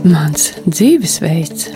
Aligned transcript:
Mans 0.00 0.46
dzīvesveids. 0.64 1.66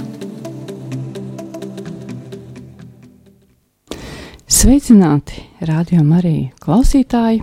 Sveicināti, 4.48 5.42
rādījumā 5.68 6.22
arī 6.22 6.32
klausītāji. 6.64 7.42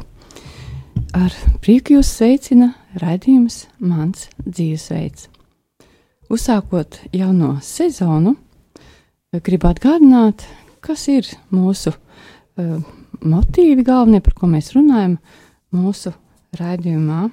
Ar 1.14 1.36
prieku 1.62 2.00
jūs 2.00 2.10
sveicina 2.16 2.72
raidījums 2.98 3.68
Mans 3.78 4.26
dzīvesveids. 4.48 5.28
Uzsākot 6.34 6.98
jauno 7.14 7.60
sezonu, 7.62 8.34
gribu 9.38 9.70
atgādināt, 9.70 10.48
kas 10.82 11.06
ir 11.14 11.30
mūsu 11.54 11.94
uh, 11.94 12.80
motīvi 13.22 13.86
galvenie, 13.86 14.24
par 14.26 14.34
ko 14.34 14.50
mēs 14.50 14.74
runājam 14.74 15.20
mūsu 15.78 16.16
raidījumā. 16.58 17.28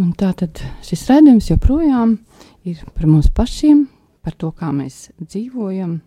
Un 0.00 0.16
tā 0.16 0.32
tad 0.36 0.64
šis 0.84 1.04
raidījums 1.10 1.52
joprojām 1.52 2.16
ir 2.66 2.82
par 2.94 3.06
mums 3.08 3.28
pašiem, 3.34 3.86
par 4.24 4.36
to, 4.38 4.50
kā 4.54 4.72
mēs 4.74 5.10
dzīvojam. 5.20 5.98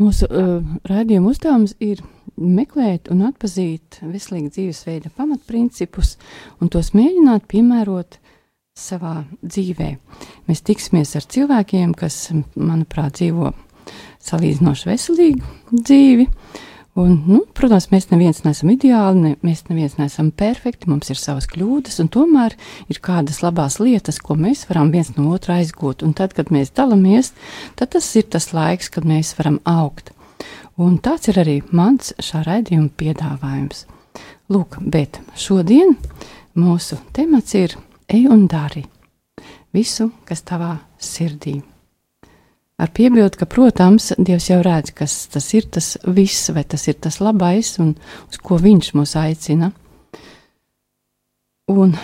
Mūsu 0.00 0.26
uh, 0.26 0.64
raidījuma 0.88 1.30
uzdevums 1.34 1.74
ir 1.84 2.00
meklēt 2.40 3.10
un 3.12 3.26
atpazīt 3.28 4.00
veselīgu 4.00 4.48
dzīvesveida 4.54 5.12
pamatprincipus 5.16 6.14
un 6.60 6.72
tos 6.72 6.94
mēģināt 6.96 7.44
piemērot 7.50 8.16
savā 8.80 9.26
dzīvē. 9.44 9.90
Mēs 10.48 10.64
tiksimies 10.64 11.12
ar 11.20 11.26
cilvēkiem, 11.28 11.92
kas, 11.98 12.30
manuprāt, 12.56 13.18
dzīvo 13.20 13.52
salīdzinoši 14.24 14.88
veselīgu 14.88 15.82
dzīvi, 15.84 16.26
uh, 16.30 16.66
Un, 17.00 17.14
nu, 17.24 17.38
protams, 17.56 17.86
mēs 17.92 18.08
neviens 18.10 18.42
neesam 18.44 18.72
ideāli, 18.74 19.20
ne, 19.22 19.30
mēs 19.46 19.62
neviens 19.70 19.94
neesam 19.96 20.28
perfekti, 20.36 20.88
mums 20.90 21.08
ir 21.12 21.16
savas 21.16 21.46
kļūdas, 21.48 21.96
un 22.02 22.10
tomēr 22.12 22.56
ir 22.92 23.00
kādas 23.04 23.40
labās 23.44 23.78
lietas, 23.80 24.18
ko 24.20 24.36
mēs 24.36 24.66
varam 24.68 24.90
viens 24.92 25.12
no 25.16 25.30
otra 25.32 25.60
aizgūt. 25.60 26.04
Un 26.04 26.12
tad, 26.18 26.34
kad 26.36 26.52
mēs 26.52 26.74
dalāmies, 26.76 27.32
tad 27.80 27.94
tas 27.94 28.10
ir 28.20 28.28
tas 28.34 28.50
laiks, 28.56 28.92
kad 28.92 29.08
mēs 29.08 29.32
varam 29.38 29.60
augt. 29.64 30.12
Un 30.80 30.98
tāds 31.00 31.32
ir 31.32 31.40
arī 31.40 31.56
mans 31.72 32.12
šā 32.20 32.44
raidījuma 32.48 32.92
piedāvājums. 33.00 33.86
Lūk, 34.52 34.80
bet 34.82 35.22
šodien 35.38 35.96
mūsu 36.58 37.00
temats 37.16 37.56
ir 37.56 37.78
ej 38.10 38.26
un 38.28 38.48
dari 38.50 38.84
visu, 39.72 40.10
kas 40.26 40.42
tavā 40.42 40.74
sirdī 41.00 41.60
ir 41.60 41.79
ar 42.80 42.90
piebildu, 42.96 43.36
ka, 43.40 43.48
protams, 43.50 44.10
Dievs 44.18 44.48
jau 44.50 44.60
redz, 44.64 44.94
kas 44.96 45.16
tas 45.32 45.46
ir 45.56 45.68
tas 45.72 45.92
viss, 46.06 46.48
vai 46.54 46.64
tas 46.64 46.86
ir 46.88 46.96
tas 47.02 47.20
labais, 47.20 47.74
un 47.82 47.94
uz 48.28 48.40
ko 48.40 48.58
Viņš 48.60 48.92
mūs 48.96 49.16
aicina. 49.20 49.70
Un 51.70 51.94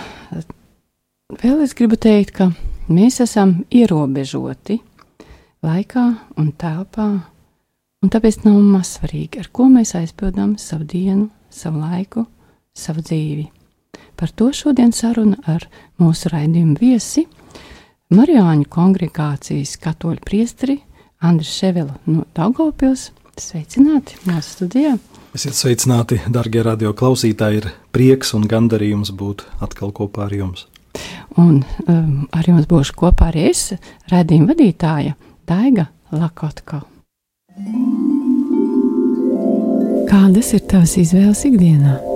vēl 1.43 1.65
es 1.65 1.75
gribu 1.75 1.99
teikt, 1.99 2.37
ka 2.37 2.51
mēs 2.93 3.19
esam 3.25 3.65
ierobežoti 3.75 4.79
laikā 5.67 6.05
un 6.39 6.53
telpā, 6.55 7.09
un 8.03 8.13
tāpēc 8.13 8.45
nav 8.45 8.61
mazsvarīgi, 8.63 9.43
ar 9.43 9.51
ko 9.51 9.67
mēs 9.73 9.97
aizpildām 9.99 10.55
savu 10.61 10.87
dienu, 10.87 11.31
savu 11.51 11.83
laiku, 11.83 12.27
savu 12.77 13.03
dzīvi. 13.03 13.49
Par 14.17 14.31
to 14.33 14.53
šodien 14.55 14.93
saruna 14.97 15.41
ar 15.51 15.67
mūsu 16.01 16.31
raidījumu 16.33 16.77
viesi 16.81 17.27
Marijāņu 18.07 18.69
kongregācijas 18.71 19.73
katoļu 19.83 20.21
priesteri 20.23 20.77
Andris 21.27 21.51
Ševela 21.59 21.97
no 22.07 22.23
Daugopils. 22.39 23.09
Sveicināti 23.37 24.15
mūsu 24.29 24.53
studijā! 24.53 24.93
Esiet 25.35 25.59
sveicināti, 25.59 26.21
darbie 26.31 26.63
radio 26.63 26.95
klausītāji! 26.97 27.59
Ir 27.59 27.69
prieks 27.91 28.31
un 28.39 28.47
gandarījums 28.47 29.11
būt 29.11 29.43
atkal 29.59 29.91
kopā 29.91 30.29
ar 30.29 30.39
jums. 30.39 30.69
Un 31.35 31.65
um, 31.91 32.25
ar 32.31 32.47
jums 32.47 32.71
būšu 32.71 32.95
kopā 32.97 33.33
arī 33.33 33.49
es, 33.51 33.73
redzījuma 34.13 34.55
vadītāja 34.55 35.19
Daiga 35.51 35.91
Lakotko. 36.15 36.85
Kādas 40.07 40.55
ir 40.55 40.63
tavas 40.71 40.95
izvēles 41.03 41.43
ikdienā? 41.51 42.16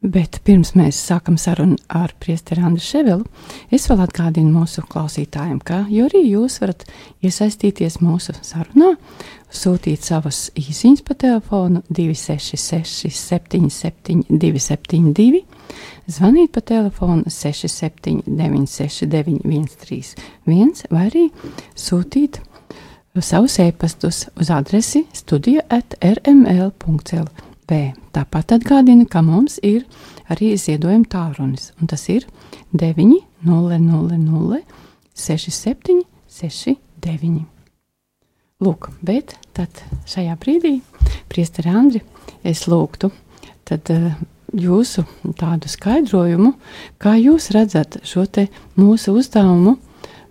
Bet 0.00 0.38
pirms 0.48 0.70
mēs 0.72 0.96
sākam 0.96 1.34
sarunu 1.36 1.76
ar 1.92 2.14
priesteri 2.24 2.62
Andru 2.64 2.80
Ševelu, 2.80 3.26
es 3.68 3.84
vēl 3.90 3.98
atgādinu 4.00 4.48
mūsu 4.54 4.80
klausītājiem, 4.88 5.58
ka 5.60 5.82
arī 5.84 6.22
jūs 6.24 6.56
varat 6.62 6.86
iesaistīties 7.20 7.98
mūsu 8.00 8.32
sarunā, 8.40 8.94
sūtīt 9.52 10.06
savas 10.08 10.46
īsiņas 10.56 11.04
pa 11.04 11.18
telefonu 11.20 11.82
266 11.92 13.12
77 13.12 14.24
272, 14.30 15.42
zvanīt 16.08 16.54
pa 16.56 16.64
telefonu 16.64 17.28
67 17.28 18.24
969 18.24 20.16
131 20.16 20.88
vai 20.88 21.04
arī 21.10 21.26
sūtīt 21.76 22.40
savus 23.20 23.60
e-pastus 23.60 24.30
uz 24.40 24.48
adresi 24.48 25.04
studija 25.12 25.68
at 25.68 25.98
rml.lv 26.00 27.49
B. 27.70 27.92
Tāpat 28.10 28.56
atgādina, 28.58 29.06
ka 29.06 29.22
mums 29.22 29.60
ir 29.62 29.84
arī 30.30 30.56
ziedojuma 30.58 31.06
tālrunis, 31.10 31.70
un 31.78 31.86
tas 31.90 32.02
ir 32.10 32.26
900 32.74 34.62
67 35.14 36.02
69. 36.26 37.46
Lūk, 38.60 38.90
bet 39.00 39.38
tad 39.56 39.70
šajā 40.10 40.34
brīdī, 40.40 40.80
Priesteri 41.30 41.70
Andri, 41.72 42.02
es 42.44 42.66
lūgtu 42.68 43.08
tad, 43.64 43.88
uh, 43.94 44.12
jūsu 44.56 45.04
tādu 45.38 45.70
skaidrojumu, 45.70 46.54
kā 47.00 47.14
jūs 47.20 47.50
redzat 47.54 48.00
šo 48.06 48.26
te 48.26 48.48
mūsu 48.78 49.14
uzdevumu, 49.18 49.76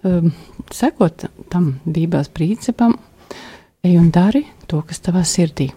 um, 0.04 0.32
sekot 0.74 1.28
tam 1.52 1.72
Bībeles 1.86 2.32
principam, 2.34 2.98
ej 3.84 4.00
un 4.00 4.10
dari 4.12 4.46
to, 4.68 4.82
kas 4.84 5.00
tavā 5.06 5.24
sirdī. 5.28 5.70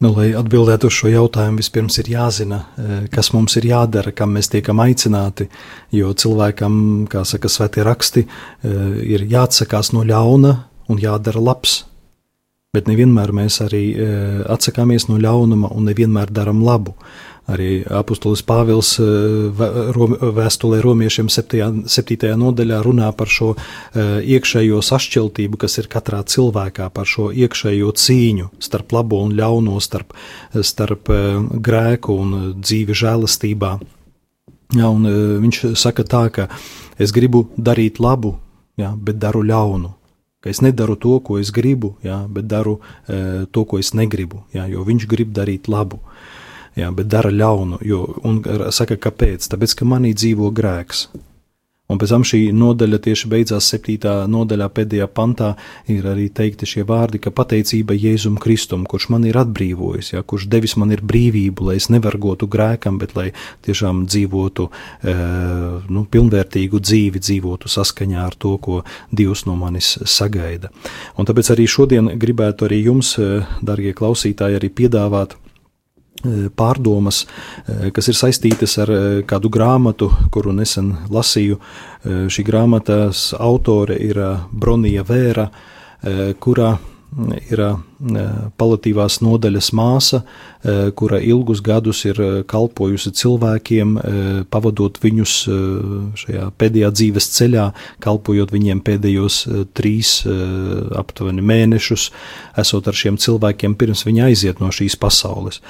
Nu, 0.00 0.14
lai 0.16 0.30
atbildētu 0.32 0.88
uz 0.88 0.94
šo 0.96 1.10
jautājumu, 1.12 1.60
vispirms 1.60 1.98
ir 2.00 2.06
jāzina, 2.08 2.62
e, 2.80 2.94
kas 3.12 3.34
mums 3.34 3.58
ir 3.60 3.66
jādara, 3.68 4.14
kam 4.16 4.30
mēs 4.32 4.48
tiekam 4.48 4.80
aicināti. 4.80 5.50
Jo 5.92 6.14
cilvēkam, 6.16 7.04
kā 7.12 7.20
saka 7.28 7.50
svētie 7.52 7.84
raksti, 7.84 8.22
e, 8.24 8.72
ir 9.12 9.26
jāatsakās 9.28 9.92
no 9.92 10.00
ļauna 10.08 10.54
un 10.88 11.02
jādara 11.02 11.42
labs. 11.44 11.82
Bet 12.72 12.88
nevienmēr 12.88 13.34
mēs 13.36 13.60
arī 13.60 13.82
e, 13.92 14.08
atsakāmies 14.48 15.10
no 15.10 15.20
ļaunuma 15.20 15.68
un 15.76 15.90
nevienmēr 15.90 16.32
darām 16.32 16.64
labu. 16.64 16.96
Arī 17.50 17.80
apustulis 17.82 18.42
Pāvils 18.46 18.92
eh, 19.02 19.62
vēstulē 20.38 20.78
romiešiem 20.84 21.30
7. 21.32 22.30
nodaļā 22.38 22.78
runā 22.86 23.10
par 23.16 23.30
šo 23.30 23.52
eh, 23.56 24.20
iekšējo 24.36 24.78
sašķeltību, 24.86 25.58
kas 25.60 25.80
ir 25.82 25.90
katrā 25.90 26.22
cilvēkā, 26.22 26.90
par 26.94 27.10
šo 27.10 27.30
iekšējo 27.34 27.90
cīņu 28.04 28.50
starp 28.62 28.94
labo 28.94 29.22
un 29.26 29.34
ļauno, 29.38 29.80
starp, 29.82 30.14
starp 30.54 31.10
eh, 31.10 31.40
grēku 31.70 32.18
un 32.22 32.36
dzīvi 32.60 32.98
žēlastībā. 33.02 33.72
Ja, 34.78 34.86
un 34.86 35.02
viņš 35.42 35.64
saka 35.74 36.04
tā, 36.06 36.28
ka 36.30 36.46
es 36.94 37.10
gribu 37.10 37.48
darīt 37.58 37.98
labu, 37.98 38.36
ja, 38.78 38.92
bet 38.94 39.18
daru 39.18 39.42
ļaunu 39.42 39.96
ka 40.40 40.48
es 40.48 40.62
nedaru 40.64 40.94
to, 40.96 41.18
ko 41.20 41.36
es 41.36 41.50
gribu, 41.52 41.96
jā, 42.00 42.22
bet 42.32 42.46
daru 42.48 42.78
e, 43.04 43.44
to, 43.52 43.66
ko 43.68 43.76
es 43.76 43.90
negribu, 43.92 44.38
jā, 44.56 44.62
jo 44.72 44.86
viņš 44.86 45.04
grib 45.10 45.34
darīt 45.36 45.68
labu 45.68 45.98
jā, 46.78 46.92
bet 46.94 47.10
dara 47.10 47.32
ļaunu. 47.32 47.80
Jo, 47.86 48.04
un 48.26 48.42
saka, 48.74 48.98
kāpēc? 49.00 49.48
Tāpēc, 49.50 49.76
ka 49.80 49.88
manī 49.88 50.14
dzīvo 50.14 50.52
grēks. 50.54 51.08
Un 51.90 51.98
pēc 51.98 52.12
tam 52.12 52.24
šī 52.26 52.38
nodaļa 52.54 53.00
tieši 53.02 53.28
beidzās 53.32 53.66
septītā 53.72 54.12
nodaļā, 54.30 54.68
pēdējā 54.76 55.08
pantā, 55.10 55.48
ir 55.90 56.06
arī 56.06 56.28
teikti 56.30 56.68
šie 56.70 56.84
vārdi, 56.86 57.18
ka 57.22 57.32
pateicība 57.34 57.96
Jēzum 57.98 58.36
Kristum, 58.42 58.84
kurš 58.86 59.08
man 59.10 59.26
ir 59.26 59.40
atbrīvojis, 59.40 60.12
ja, 60.12 60.22
kurš 60.22 60.46
devis 60.52 60.76
man 60.78 60.94
ir 60.94 61.02
brīvību, 61.02 61.66
lai 61.66 61.80
es 61.80 61.90
nevargotu 61.90 62.46
grēkam, 62.50 63.00
bet 63.02 63.16
lai 63.18 63.26
tiešām 63.66 64.04
dzīvotu 64.06 64.68
e, 64.70 65.16
nu, 65.90 66.04
pilnvērtīgu 66.14 66.78
dzīvi, 66.78 67.24
dzīvotu 67.26 67.70
saskaņā 67.74 68.22
ar 68.22 68.38
to, 68.38 68.54
ko 68.62 68.82
Dievs 69.10 69.42
no 69.50 69.58
manis 69.58 69.96
sagaida. 70.06 70.70
Un 71.18 71.26
tāpēc 71.26 71.56
arī 71.56 71.66
šodien 71.66 72.14
gribētu 72.22 72.70
arī 72.70 72.84
jums, 72.84 73.16
e, 73.18 73.42
darbie 73.66 73.96
klausītāji, 73.98 74.62
arī 74.62 74.70
piedāvāt 74.70 75.34
pārdomas, 76.56 77.24
eh, 77.66 77.90
kas 77.94 78.08
ir 78.08 78.18
saistītas 78.18 78.78
ar 78.82 78.90
eh, 78.90 79.22
kādu 79.26 79.50
grāmatu, 79.52 80.10
kuru 80.30 80.52
nesen 80.52 80.96
lasīju. 81.08 81.60
Šī 82.00 82.46
grāmatas 82.46 83.34
autore 83.36 83.98
ir 84.00 84.16
Bronija 84.56 85.02
Vēra, 85.04 85.50
kurā 86.40 86.70
ir 87.50 87.60
palatīvās 88.56 89.18
nodaļas 89.20 89.68
māsa, 89.76 90.22
kura 90.96 91.18
ilgus 91.20 91.60
gadus 91.60 92.04
ir 92.06 92.20
kalpojusi 92.48 93.12
cilvēkiem, 93.20 93.96
pavadot 94.48 94.96
viņus 95.02 95.34
šajā 96.22 96.48
pēdējā 96.56 96.90
dzīves 96.96 97.30
ceļā, 97.36 97.66
kalpojot 98.00 98.54
viņiem 98.54 98.80
pēdējos 98.86 99.42
trīs 99.76 100.20
aptuveni 100.96 101.44
mēnešus, 101.44 102.10
esot 102.64 102.88
ar 102.88 102.96
šiem 102.96 103.20
cilvēkiem 103.20 103.76
pirms 103.76 104.06
viņi 104.08 104.28
aiziet 104.30 104.64
no 104.64 104.72
šīs 104.72 104.96
pasaules. 105.00 105.60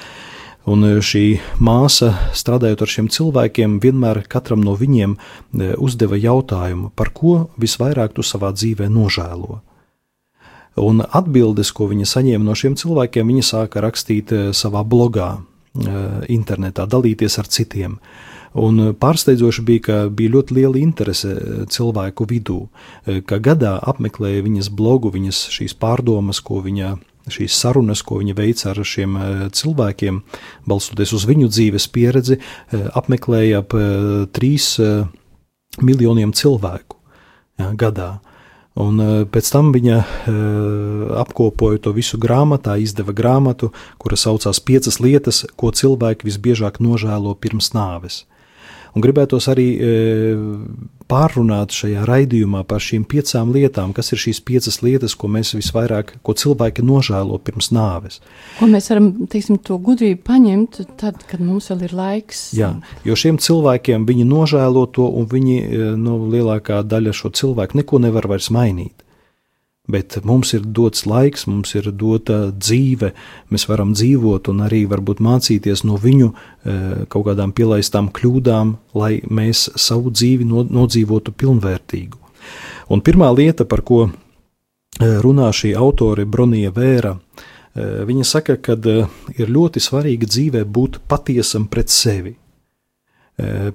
Un 0.71 0.85
šī 1.03 1.25
māsa, 1.59 2.13
strādājot 2.37 2.85
ar 2.85 2.91
šiem 2.93 3.09
cilvēkiem, 3.11 3.79
vienmēr 3.83 4.23
katram 4.31 4.63
no 4.63 4.77
viņiem 4.79 5.17
uzdeva 5.83 6.19
jautājumu, 6.21 6.93
par 6.95 7.11
ko 7.17 7.49
visvairāk 7.59 8.15
tu 8.15 8.23
savā 8.23 8.53
dzīvē 8.55 8.87
nožēlo. 8.93 9.61
Un 10.81 11.03
atbildes, 11.03 11.73
ko 11.75 11.89
viņa 11.91 12.07
saņēma 12.07 12.47
no 12.47 12.55
šiem 12.55 12.77
cilvēkiem, 12.79 13.33
viņa 13.33 13.47
sāka 13.49 13.83
rakstīt 13.83 14.31
savā 14.55 14.85
blogā, 14.87 15.41
internetā, 16.31 16.87
dalīties 16.87 17.39
ar 17.39 17.51
citiem. 17.51 17.99
Un 18.59 18.95
pārsteidzoši 18.99 19.63
bija, 19.63 19.83
ka 19.87 19.97
bija 20.11 20.35
ļoti 20.35 20.57
liela 20.57 20.79
interese 20.81 21.35
cilvēku 21.71 22.27
vidū, 22.31 22.65
ka 23.27 23.39
gadā 23.39 23.77
apmeklēja 23.79 24.43
viņas 24.47 24.73
blogu, 24.75 25.13
viņas 25.15 25.45
šīs 25.55 25.77
pārdomas, 25.79 26.43
ko 26.43 26.59
viņa 26.65 26.97
šīs 27.29 27.59
sarunas, 27.61 28.03
ko 28.07 28.21
viņa 28.23 28.35
veica 28.39 28.71
ar 28.73 28.81
šiem 28.87 29.19
cilvēkiem, 29.57 30.23
balstoties 30.71 31.13
uz 31.17 31.27
viņu 31.29 31.51
dzīves 31.53 31.89
pieredzi, 31.93 32.41
apmeklēja 32.73 33.61
ap 33.65 33.77
trīs 34.37 34.73
miljoniem 35.81 36.33
cilvēku 36.33 36.99
jā, 37.61 37.71
gadā. 37.79 38.11
Un 38.81 39.01
pēc 39.29 39.51
tam 39.53 39.73
viņa 39.75 39.97
apkopoja 41.21 41.83
to 41.85 41.93
visu 41.93 42.21
grāmatā, 42.23 42.79
izdeva 42.81 43.13
grāmatu, 43.13 43.73
kura 43.99 44.17
saucās 44.17 44.63
Piecas 44.63 45.01
lietas, 45.03 45.43
ko 45.59 45.73
cilvēki 45.75 46.29
visbiežāk 46.29 46.79
nožēlo 46.81 47.35
pirms 47.35 47.73
nāves. 47.75 48.25
Un 48.95 49.05
gribētos 49.05 49.47
arī 49.53 49.67
e, 49.77 49.91
pārrunāt 51.11 51.75
šajā 51.75 52.05
raidījumā 52.09 52.63
par 52.71 52.83
šīm 52.83 53.05
piecām 53.11 53.53
lietām, 53.55 53.95
kas 53.97 54.13
ir 54.15 54.23
šīs 54.23 54.41
piecas 54.47 54.81
lietas, 54.85 55.17
ko 55.19 55.31
mēs 55.31 55.55
visvairāk, 55.57 56.17
ko 56.27 56.35
cilvēki 56.39 56.85
nožēlo 56.87 57.39
pirms 57.45 57.71
nāves. 57.75 58.21
Ko 58.59 58.71
mēs 58.71 58.91
varam, 58.93 59.11
teiksim, 59.31 59.61
to 59.67 59.79
gudrību 59.83 60.23
paņemt 60.27 60.81
tad, 61.01 61.23
kad 61.31 61.43
mums 61.43 61.71
vēl 61.73 61.87
ir 61.89 61.97
laiks. 61.99 62.49
Jā, 62.59 62.73
jo 63.07 63.19
šiem 63.19 63.39
cilvēkiem 63.43 64.09
viņi 64.09 64.27
nožēlo 64.31 64.87
to, 64.95 65.07
un 65.21 65.29
viņi, 65.31 65.61
e, 65.61 65.93
nu, 66.01 66.19
lielākā 66.33 66.83
daļa 66.87 67.15
šo 67.17 67.35
cilvēku 67.35 67.81
neko 67.83 68.03
nevar 68.03 68.31
vairs 68.31 68.51
mainīt 68.55 69.00
bet 69.91 70.19
mums 70.27 70.55
ir 70.57 70.65
dots 70.65 71.05
laiks, 71.09 71.47
mums 71.51 71.75
ir 71.75 71.91
dota 71.93 72.51
dzīve, 72.51 73.13
mēs 73.51 73.67
varam 73.71 73.93
dzīvot 73.97 74.51
un 74.53 74.65
arī 74.67 74.85
varbūt 74.91 75.23
mācīties 75.25 75.85
no 75.89 75.99
viņu 76.01 76.31
eh, 76.31 77.05
kaut 77.13 77.27
kādām 77.29 77.55
pielaistām 77.57 78.11
kļūdām, 78.15 78.75
lai 78.99 79.21
mēs 79.29 79.69
savu 79.77 80.13
dzīvi 80.15 80.49
nodzīvotu 80.49 81.35
pilnvērtīgu. 81.37 82.19
Un 82.91 83.03
pirmā 83.07 83.31
lieta, 83.37 83.67
par 83.69 83.85
ko 83.87 84.05
eh, 84.09 85.17
runā 85.25 85.51
šī 85.55 85.75
autore 85.79 86.27
Bronija 86.27 86.73
Vēra, 86.75 87.17
eh, 87.17 88.03
viņa 88.07 88.27
saka, 88.27 88.59
ka 88.63 88.79
ir 89.37 89.51
ļoti 89.51 89.83
svarīgi 89.83 90.31
dzīvē 90.31 90.65
būt 90.65 91.03
patiesam 91.11 91.69
pret 91.71 91.93
sevi. 91.93 92.37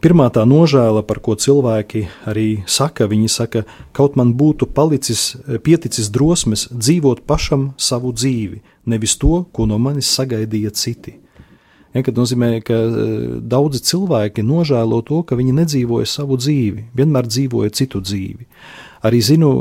Pirmā 0.02 0.28
tā 0.36 0.44
nožēla, 0.46 1.02
par 1.08 1.22
ko 1.24 1.34
cilvēki 1.40 2.06
arī 2.30 2.48
saka, 2.70 3.08
viņi 3.10 3.30
saka, 3.32 3.64
kaut 3.96 4.18
man 4.20 4.36
būtu 4.38 4.68
palicis, 4.70 5.34
pieticis 5.66 6.12
drosmes 6.14 6.68
dzīvot 6.70 7.24
pašam 7.26 7.72
savu 7.78 8.12
dzīvi, 8.14 8.62
nevis 8.92 9.16
to, 9.22 9.46
ko 9.56 9.66
no 9.70 9.80
manis 9.82 10.12
sagaidīja 10.12 10.74
citi. 10.76 11.16
Ja, 11.96 12.04
kad 12.04 12.18
nozīmē, 12.20 12.60
ka 12.68 12.78
daudzi 13.40 13.80
cilvēki 13.88 14.44
nožēlo 14.44 15.00
to, 15.08 15.22
ka 15.24 15.38
viņi 15.40 15.56
nedzīvoja 15.62 16.10
savu 16.12 16.36
dzīvi, 16.36 16.90
vienmēr 16.98 17.30
dzīvoja 17.32 17.72
citu 17.74 18.04
dzīvi. 18.04 18.50
Arī 19.08 19.22
zinu, 19.24 19.52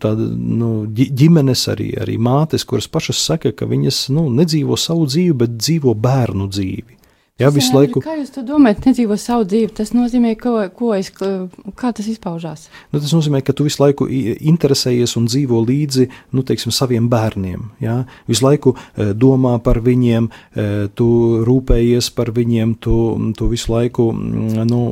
tāda 0.00 0.30
nu, 0.32 0.86
ģimenes, 0.88 1.66
arī, 1.68 1.90
arī 2.00 2.16
mātes, 2.16 2.64
kuras 2.64 2.88
pašas 2.88 3.20
saka, 3.20 3.52
ka 3.52 3.68
viņas 3.68 4.06
nu, 4.16 4.30
nedzīvo 4.32 4.78
savu 4.80 5.04
dzīvi, 5.10 5.36
bet 5.44 5.58
dzīvo 5.60 5.92
bērnu 5.98 6.48
dzīvi. 6.48 6.97
Jā, 7.38 7.52
visu 7.54 7.70
laiku. 7.70 8.00
Kā 8.02 8.16
jūs 8.18 8.32
to 8.34 8.42
domājat, 8.42 8.88
nedzīvo 8.88 9.14
savu 9.20 9.44
dzīvi? 9.46 9.70
Tas 9.78 9.92
nozīmē, 9.94 10.32
ko, 10.40 10.56
ko 10.74 10.88
es, 10.96 11.12
kā 11.14 11.90
tas 11.94 12.08
izpaužās? 12.10 12.64
Nu, 12.90 12.98
tas 12.98 13.12
nozīmē, 13.14 13.44
ka 13.46 13.54
tu 13.54 13.68
visu 13.68 13.78
laiku 13.78 14.08
interesējies 14.10 15.14
un 15.20 15.28
dzīvo 15.30 15.60
līdzi 15.68 16.08
nu, 16.34 16.42
teiksim, 16.46 16.74
saviem 16.74 17.06
bērniem. 17.12 17.68
Jā? 17.84 18.00
Visu 18.26 18.42
laiku 18.42 18.74
e, 18.74 19.12
domā 19.14 19.54
par 19.62 19.78
viņiem, 19.86 20.26
e, 20.26 20.66
tu 20.98 21.08
rūpējies 21.46 22.10
par 22.18 22.32
viņiem, 22.34 22.74
tu, 22.82 22.96
tu 23.38 23.50
visu 23.52 23.70
laiku 23.76 24.08
nu, 24.18 24.82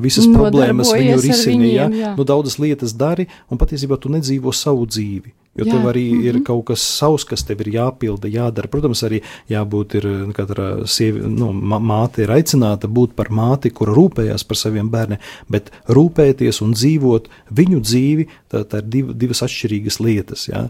visas 0.00 0.24
problēmas 0.32 0.94
viņu 0.96 1.20
risini. 1.20 1.68
Viņiem, 1.68 1.76
jā? 1.76 1.90
Jā. 2.00 2.14
Nu, 2.16 2.24
daudzas 2.24 2.56
lietas 2.62 2.96
dari, 2.96 3.28
un 3.52 3.60
patiesībā 3.60 4.00
tu 4.00 4.08
nedzīvo 4.16 4.56
savu 4.56 4.88
dzīvi. 4.88 5.36
Jo 5.58 5.64
jā. 5.66 5.72
tev 5.74 5.86
arī 5.90 6.04
mm 6.12 6.18
-hmm. 6.18 6.26
ir 6.26 6.34
mhm. 6.34 6.44
kaut 6.44 6.64
kas 6.64 6.80
savs, 6.80 7.24
kas 7.24 7.42
tev 7.42 7.60
ir 7.60 7.68
jāpilda, 7.74 8.28
jādara. 8.30 8.68
Protams, 8.68 9.02
arī 9.02 9.20
jābūt 9.50 9.94
ir 9.94 10.06
nu, 10.06 10.32
katra 10.32 10.86
sievi, 10.86 11.20
nu, 11.26 11.52
māte 11.52 12.22
ir 12.22 12.30
aicināta 12.30 12.86
būt 12.86 13.14
par 13.16 13.30
māti, 13.30 13.70
kura 13.70 13.92
rūpējās 13.92 14.46
par 14.46 14.56
saviem 14.56 14.90
bērniem, 14.90 15.18
bet 15.48 15.70
rūpēties 15.88 16.62
un 16.62 16.72
dzīvot 16.72 17.28
viņu 17.50 17.80
dzīvi, 17.80 18.26
tā, 18.48 18.62
tā 18.64 18.78
ir 18.78 18.84
div, 18.84 19.12
divas 19.14 19.42
atšķirīgas 19.42 20.00
lietas. 20.00 20.48
Jā. 20.48 20.68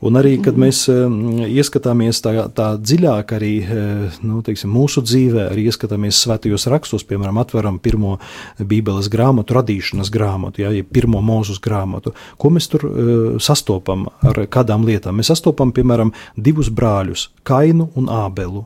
Un 0.00 0.14
arī, 0.14 0.38
kad 0.42 0.54
mhm. 0.54 0.62
mēs 0.62 0.88
um, 0.88 1.40
ieskatāmies 1.44 2.22
tā, 2.22 2.48
tā 2.54 2.78
dziļāk 2.78 3.32
arī 3.32 3.54
uh, 3.64 4.20
nu, 4.22 4.42
teiksim, 4.42 4.70
mūsu 4.70 5.02
dzīvē, 5.02 5.50
arī 5.50 5.66
ieskatāmies 5.66 6.22
svētajos 6.22 6.66
rakstos, 6.66 7.04
piemēram, 7.04 7.38
atveram 7.38 7.78
pirmo 7.78 8.18
Bībeles 8.58 9.10
grāmatu, 9.10 9.54
radīšanas 9.54 10.10
grāmatu, 10.10 10.62
jā, 10.62 10.70
ja 10.70 10.84
pirmo 10.84 11.20
mūzus 11.20 11.58
grāmatu, 11.60 12.14
ko 12.38 12.50
mēs 12.50 12.68
tur 12.70 12.86
uh, 12.86 13.38
sastopam 13.42 14.06
ar 14.26 14.44
kādām 14.52 14.84
lietām. 14.88 15.18
Mēs 15.20 15.32
sastopam, 15.32 15.72
piemēram, 15.74 16.12
divus 16.36 16.70
brāļus, 16.72 17.28
Kainu 17.46 17.90
un 17.98 18.10
Ābelu. 18.12 18.64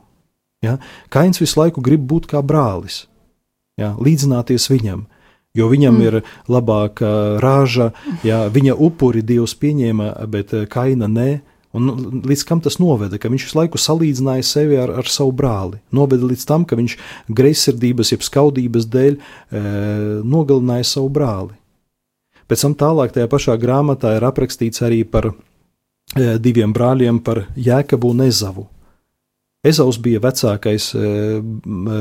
Ja? 0.65 0.79
Kains 1.13 1.41
visu 1.43 1.61
laiku 1.61 1.85
grib 1.85 2.07
būt 2.11 2.29
kā 2.31 2.43
brālis, 2.43 3.05
ja? 3.81 3.95
līdzināties 4.01 4.71
viņam. 4.73 5.05
Jo 5.55 5.69
viņam 5.71 5.95
mm. 5.95 6.07
ir 6.09 6.17
labāka 6.51 7.09
rāža, 7.43 7.93
ja 8.27 8.49
viņa 8.51 8.75
upuri 8.75 9.23
Dievs 9.23 9.55
pieņēma, 9.55 10.09
bet 10.31 10.55
Kaina 10.73 11.07
nē. 11.11 11.29
Un 11.75 12.23
līdz 12.23 12.43
kam 12.47 12.61
tas 12.63 12.79
noveda? 12.79 13.19
Ka 13.19 13.31
viņš 13.31 13.49
visu 13.49 13.59
laiku 13.59 13.79
salīdzināja 13.83 14.47
sevi 14.47 14.79
ar, 14.79 14.93
ar 15.03 15.11
savu 15.11 15.33
brāli. 15.35 15.81
Noveda 15.95 16.27
līdz 16.31 16.45
tam, 16.47 16.67
ka 16.67 16.79
viņš 16.79 16.95
greizsirdības, 17.35 18.13
jeb 18.15 18.23
skaudības 18.23 18.87
dēļ 18.95 19.17
e, 19.17 19.63
nogalināja 20.23 20.87
savu 20.87 21.11
brāli. 21.15 21.55
Pēc 22.49 22.67
tam 22.67 22.77
tālāk 22.77 23.15
tajā 23.15 23.31
pašā 23.33 23.57
grāmatā 23.61 24.17
ir 24.19 24.27
aprakstīts 24.29 24.85
arī 24.85 25.03
par 25.09 25.31
e, 25.33 25.35
diviem 26.39 26.75
brāļiem, 26.77 27.21
par 27.25 27.47
Jēkabu 27.57 28.13
un 28.13 28.25
Ezavu. 28.27 28.69
Ezavs 29.65 29.97
bija 30.05 30.21
vecākais, 30.21 30.91
e, 30.93 31.11
e, 31.41 32.01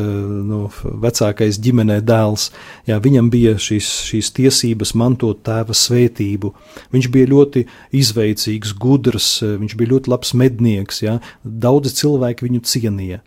nu, 0.50 0.65
vecākais 1.05 1.62
ģimenē 1.63 2.01
dēls. 2.03 2.50
Jā, 2.89 2.97
viņam 3.00 3.29
bija 3.31 3.55
šīs, 3.55 3.88
šīs 4.09 4.33
tiesības 4.35 4.91
mantot 5.00 5.39
tēva 5.47 5.71
svētību. 5.71 6.51
Viņš 6.91 7.12
bija 7.13 7.31
ļoti 7.31 7.63
izveicīgs, 7.95 8.75
gudrs, 8.75 9.38
viņš 9.47 9.77
bija 9.79 9.95
ļoti 9.95 10.12
labs 10.12 10.35
mednieks. 10.35 11.05
Jā. 11.05 11.21
Daudzi 11.43 11.95
cilvēki 12.03 12.50
viņu 12.50 12.65
cienīja. 12.67 13.23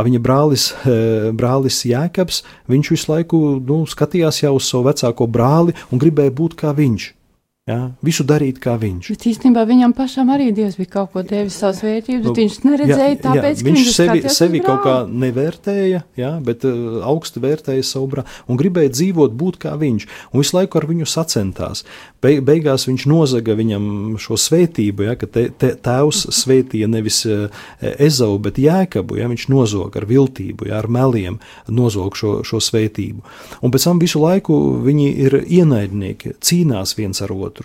Viņa 0.00 0.18
brālis, 0.24 0.70
eh, 0.88 1.30
brālis 1.36 1.84
Jēkabs, 1.84 2.42
viņš 2.66 2.90
visu 2.94 3.12
laiku 3.12 3.60
nu, 3.60 3.84
skatījās 3.84 4.42
jau 4.42 4.54
uz 4.56 4.64
savu 4.64 4.88
vecāko 4.88 5.28
brāli 5.28 5.74
un 5.92 6.00
gribēja 6.00 6.32
būt 6.32 6.56
kā 6.56 6.72
viņš. 6.72 7.12
Ja, 7.72 7.88
visu 8.04 8.24
darīt 8.28 8.58
kā 8.62 8.74
viņš. 8.80 9.08
Bet 9.14 9.24
īstenībā 9.30 9.64
viņam 9.68 9.94
pašam 9.96 10.30
arī 10.34 10.50
Dievs 10.54 10.76
bija 10.80 10.90
kaut 10.98 11.12
ko 11.14 11.22
devis 11.26 11.56
savas 11.60 11.80
vērtības, 11.84 12.22
bet 12.26 12.30
nu, 12.30 12.38
viņš 12.38 12.56
neredzēja 12.66 13.10
jā, 13.14 13.18
tāpēc, 13.22 13.52
jā, 13.52 13.64
ka 13.64 13.68
viņš 13.68 13.90
sevi, 13.96 14.22
sevi 14.36 14.62
kaut 14.64 14.82
kā 14.84 14.96
nevērtēja, 15.08 16.02
jā, 16.18 16.32
bet 16.44 16.66
uh, 16.68 17.00
augstu 17.08 17.42
vērtēja 17.44 17.86
savu 17.86 18.10
brāli 18.12 18.40
un 18.50 18.58
gribēja 18.60 18.92
dzīvot, 18.92 19.36
būt 19.38 19.60
kā 19.62 19.74
viņš. 19.80 20.08
Un 20.32 20.42
visu 20.42 20.56
laiku 20.58 20.80
ar 20.80 20.88
viņu 20.90 21.08
sacentās. 21.08 21.84
Be, 22.22 22.36
beigās 22.44 22.86
viņš 22.86 23.06
nozaga 23.10 23.56
viņam 23.58 23.86
šo 24.22 24.38
svētību, 24.38 25.06
ja, 25.08 25.16
ka 25.18 25.28
te, 25.30 25.48
te, 25.58 25.72
tēvs 25.74 26.24
svētīja 26.42 26.90
nevis 26.90 27.22
uh, 27.28 27.62
Ezau, 27.80 28.34
bet 28.42 28.60
Jēkabu. 28.62 29.18
Ja, 29.20 29.30
viņš 29.30 29.48
nozoga 29.52 30.02
ar 30.02 30.08
viltību, 30.10 30.68
ja, 30.70 30.80
ar 30.82 30.90
meliem 30.92 31.38
nozoga 31.70 32.18
šo, 32.18 32.34
šo 32.46 32.62
svētību. 32.62 33.22
Un 33.62 33.74
pēc 33.74 33.88
tam 33.88 34.02
visu 34.02 34.22
laiku 34.22 34.58
viņi 34.82 35.08
ir 35.26 35.38
ienaidnieki, 35.42 36.36
cīnās 36.42 36.96
viens 36.98 37.22
ar 37.22 37.32
otru. 37.34 37.61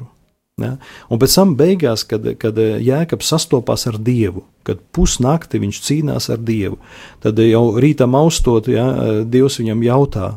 Ja? 0.58 0.74
Un 1.14 1.20
pēc 1.22 1.36
tam, 1.38 1.54
beigās, 1.58 2.02
kad, 2.10 2.26
kad 2.42 2.58
Jēkabs 2.58 3.30
sastopās 3.30 3.86
ar 3.90 4.00
Dievu, 4.02 4.42
kad 4.66 4.82
pusnakti 4.96 5.62
viņš 5.62 5.82
cīnās 5.86 6.32
ar 6.34 6.42
Dievu, 6.42 6.80
tad 7.22 7.38
jau 7.44 7.78
rītam 7.78 8.18
austot, 8.18 8.70
ja, 8.74 8.88
Dievs 9.22 9.60
viņam 9.62 9.86
jautā, 9.86 10.32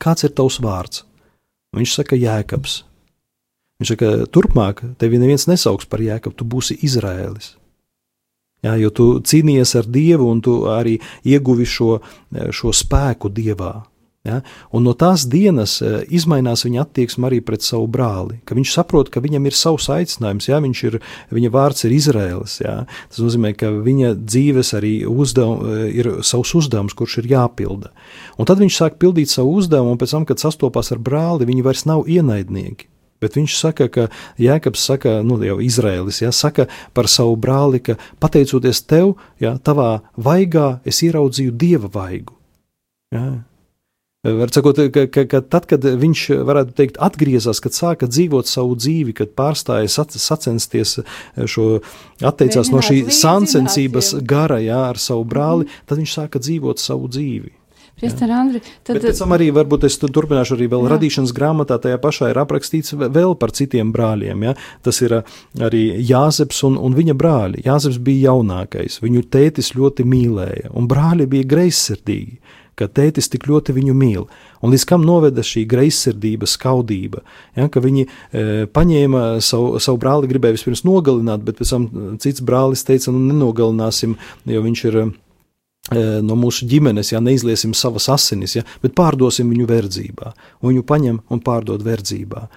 kāds 0.00 0.24
ir 0.24 0.32
tavs 0.32 0.58
vārds? 0.64 1.04
Viņš 1.76 1.98
saka, 2.00 2.16
Jēkabs. 2.16 2.82
Viņš 3.78 3.92
saka, 3.92 4.12
turpmāk 4.32 4.80
tevi 4.98 5.20
neviens 5.20 5.44
nesauks 5.50 5.86
par 5.86 6.00
Jēkabu, 6.02 6.34
tu 6.34 6.48
būsi 6.48 6.78
Izraēlis. 6.88 7.52
Jā, 8.64 8.72
jo 8.80 8.88
tu 8.90 9.04
cīnījies 9.22 9.76
ar 9.78 9.86
Dievu 9.86 10.26
un 10.32 10.40
tu 10.42 10.56
arī 10.72 10.96
ieguvi 11.28 11.68
šo, 11.68 11.98
šo 12.50 12.72
spēku 12.74 13.30
Dievā. 13.30 13.74
Ja? 14.28 14.40
Un 14.74 14.84
no 14.86 14.92
tās 14.98 15.24
dienas 15.30 15.78
uh, 15.80 16.00
izmainās 16.12 16.66
viņa 16.66 16.84
attieksme 16.84 17.28
arī 17.30 17.40
pret 17.44 17.64
savu 17.64 17.88
brāli. 17.90 18.38
Viņš 18.48 18.74
saprot, 18.74 19.08
ka 19.14 19.22
viņam 19.24 19.48
ir 19.48 19.56
savs 19.56 19.88
aicinājums, 19.94 20.50
ja? 20.50 20.60
ir, 20.60 20.98
viņa 21.34 21.52
vārds 21.54 21.86
ir 21.88 21.96
Izraēlis. 21.96 22.58
Ja? 22.64 22.76
Tas 23.08 23.22
nozīmē, 23.24 23.54
ka 23.58 23.72
viņa 23.72 24.12
dzīves 24.20 24.74
arī 24.78 24.92
uzdev, 25.08 25.56
uh, 25.56 25.80
ir 25.88 26.12
savs 26.26 26.54
uzdevums, 26.58 26.96
kurš 26.98 27.22
ir 27.22 27.32
jāpilda. 27.32 27.90
Un 28.36 28.48
tad 28.48 28.60
viņš 28.60 28.78
sāk 28.82 29.00
pildīt 29.00 29.32
savu 29.32 29.56
uzdevumu, 29.62 29.96
un 29.96 30.00
pēc 30.00 30.14
tam, 30.14 30.28
kad 30.28 30.42
sastopās 30.42 30.92
ar 30.94 31.02
brāli, 31.02 31.48
viņi 31.48 31.66
vairs 31.66 31.88
nav 31.88 32.06
ienaidnieki. 32.10 32.92
Bet 33.18 33.34
viņš 33.34 33.54
saka, 33.58 33.88
ka 33.90 34.06
Jēkabs 34.38 34.84
saka, 34.90 35.18
nu 35.26 35.40
jau 35.42 35.58
Izraēlis, 35.62 36.22
ja, 36.22 36.30
saka 36.34 36.68
par 36.94 37.10
savu 37.10 37.34
brāli, 37.40 37.80
ka 37.82 37.98
pateicoties 38.22 38.84
tev, 38.86 39.16
ja, 39.42 39.56
tavā 39.58 40.04
vaigā 40.14 40.78
es 40.86 41.02
ieraudzīju 41.02 41.56
dieva 41.58 41.90
vaigu. 41.90 42.36
Ja. 43.14 43.40
Var 44.38 44.54
sakot, 44.54 44.80
ka, 44.94 45.06
ka, 45.12 45.24
ka 45.30 45.40
tad, 45.40 45.68
kad 45.70 45.84
viņš, 45.84 46.24
varētu 46.48 46.74
teikt, 46.78 46.98
atgriezās, 47.02 47.60
kad 47.64 47.76
sāka 47.76 48.08
dzīvot 48.10 48.50
savu 48.50 48.76
dzīvi, 48.78 49.14
kad 49.18 49.34
pārstāja 49.38 49.90
sac, 49.92 50.14
sacensties 50.14 50.98
šo, 51.46 51.68
atteicās 52.20 52.68
Mēģināt 52.68 52.74
no 52.74 52.82
šī 52.84 52.98
sancensības 53.14 54.12
gara, 54.28 54.60
jā, 54.62 54.82
ar 54.92 54.98
savu 55.00 55.24
brāli, 55.24 55.64
mm 55.64 55.70
-hmm. 55.70 55.86
tad 55.86 55.98
viņš 55.98 56.18
sāka 56.20 56.38
dzīvot 56.38 56.78
savu 56.78 57.08
dzīvi. 57.08 57.54
Priester 57.98 58.30
Andri, 58.30 58.60
tad... 58.86 58.94
Bet 58.94 59.08
pēc 59.08 59.18
tam 59.18 59.32
arī, 59.34 59.48
varbūt 59.50 59.84
es 59.88 59.96
turpināšu 59.98 60.54
arī 60.54 60.68
vēl 60.70 60.84
jā. 60.84 60.90
radīšanas 60.92 61.32
grāmatā, 61.34 61.80
tajā 61.82 61.98
pašā 61.98 62.28
ir 62.30 62.38
aprakstīts 62.38 62.94
vēl 62.94 63.34
par 63.34 63.50
citiem 63.50 63.90
brāļiem, 63.92 64.44
ja? 64.46 64.54
Tas 64.86 65.00
ir 65.02 65.16
arī 65.58 65.82
Jāzeps 66.06 66.62
un, 66.68 66.78
un 66.78 66.94
viņa 66.94 67.16
brāļi. 67.18 67.64
Jāzeps 67.66 67.98
bija 67.98 68.30
jaunākais, 68.30 69.00
viņu 69.02 69.24
tētis 69.34 69.74
ļoti 69.74 70.06
mīlēja, 70.06 70.70
un 70.78 70.86
brāļi 70.86 71.26
bija 71.26 71.50
greizsirdīgi 71.54 72.38
ka 72.78 72.88
tētis 72.88 73.30
tik 73.32 73.48
ļoti 73.50 73.74
viņu 73.76 73.94
mīl, 73.98 74.26
un 74.62 74.74
līdz 74.74 74.86
kam 74.88 75.06
noveda 75.06 75.44
šī 75.44 75.64
greizsirdība, 75.68 76.48
skaudība, 76.48 77.22
ja, 77.58 77.68
ka 77.72 77.82
viņi 77.84 78.06
e, 78.06 78.10
paņēma 78.72 79.24
savu, 79.44 79.78
savu 79.82 80.00
brāli, 80.02 80.30
gribēja 80.30 80.58
vispirms 80.58 80.84
nogalināt, 80.88 81.44
bet 81.46 81.60
pēc 81.60 81.74
tam 81.74 81.88
cits 82.22 82.44
brālis 82.44 82.86
teica, 82.86 83.14
nu 83.14 83.24
nenogalināsim, 83.32 84.18
jo 84.48 84.66
viņš 84.66 84.84
ir 84.90 85.02
no 85.88 86.36
mūsu 86.36 86.66
ģimenes, 86.68 87.12
ja 87.12 87.20
neizliesim 87.24 87.72
savas 87.76 88.08
asinis, 88.12 88.58
ja, 88.58 88.64
bet 88.82 88.94
pārdosim 88.98 89.48
viņu 89.52 89.68
verdzībā. 89.68 90.34
Un 90.60 90.72
viņu 90.72 90.84
paņem 90.88 91.22
un 91.32 91.40
pārdod 91.44 91.84
verdzībā. 91.86 92.48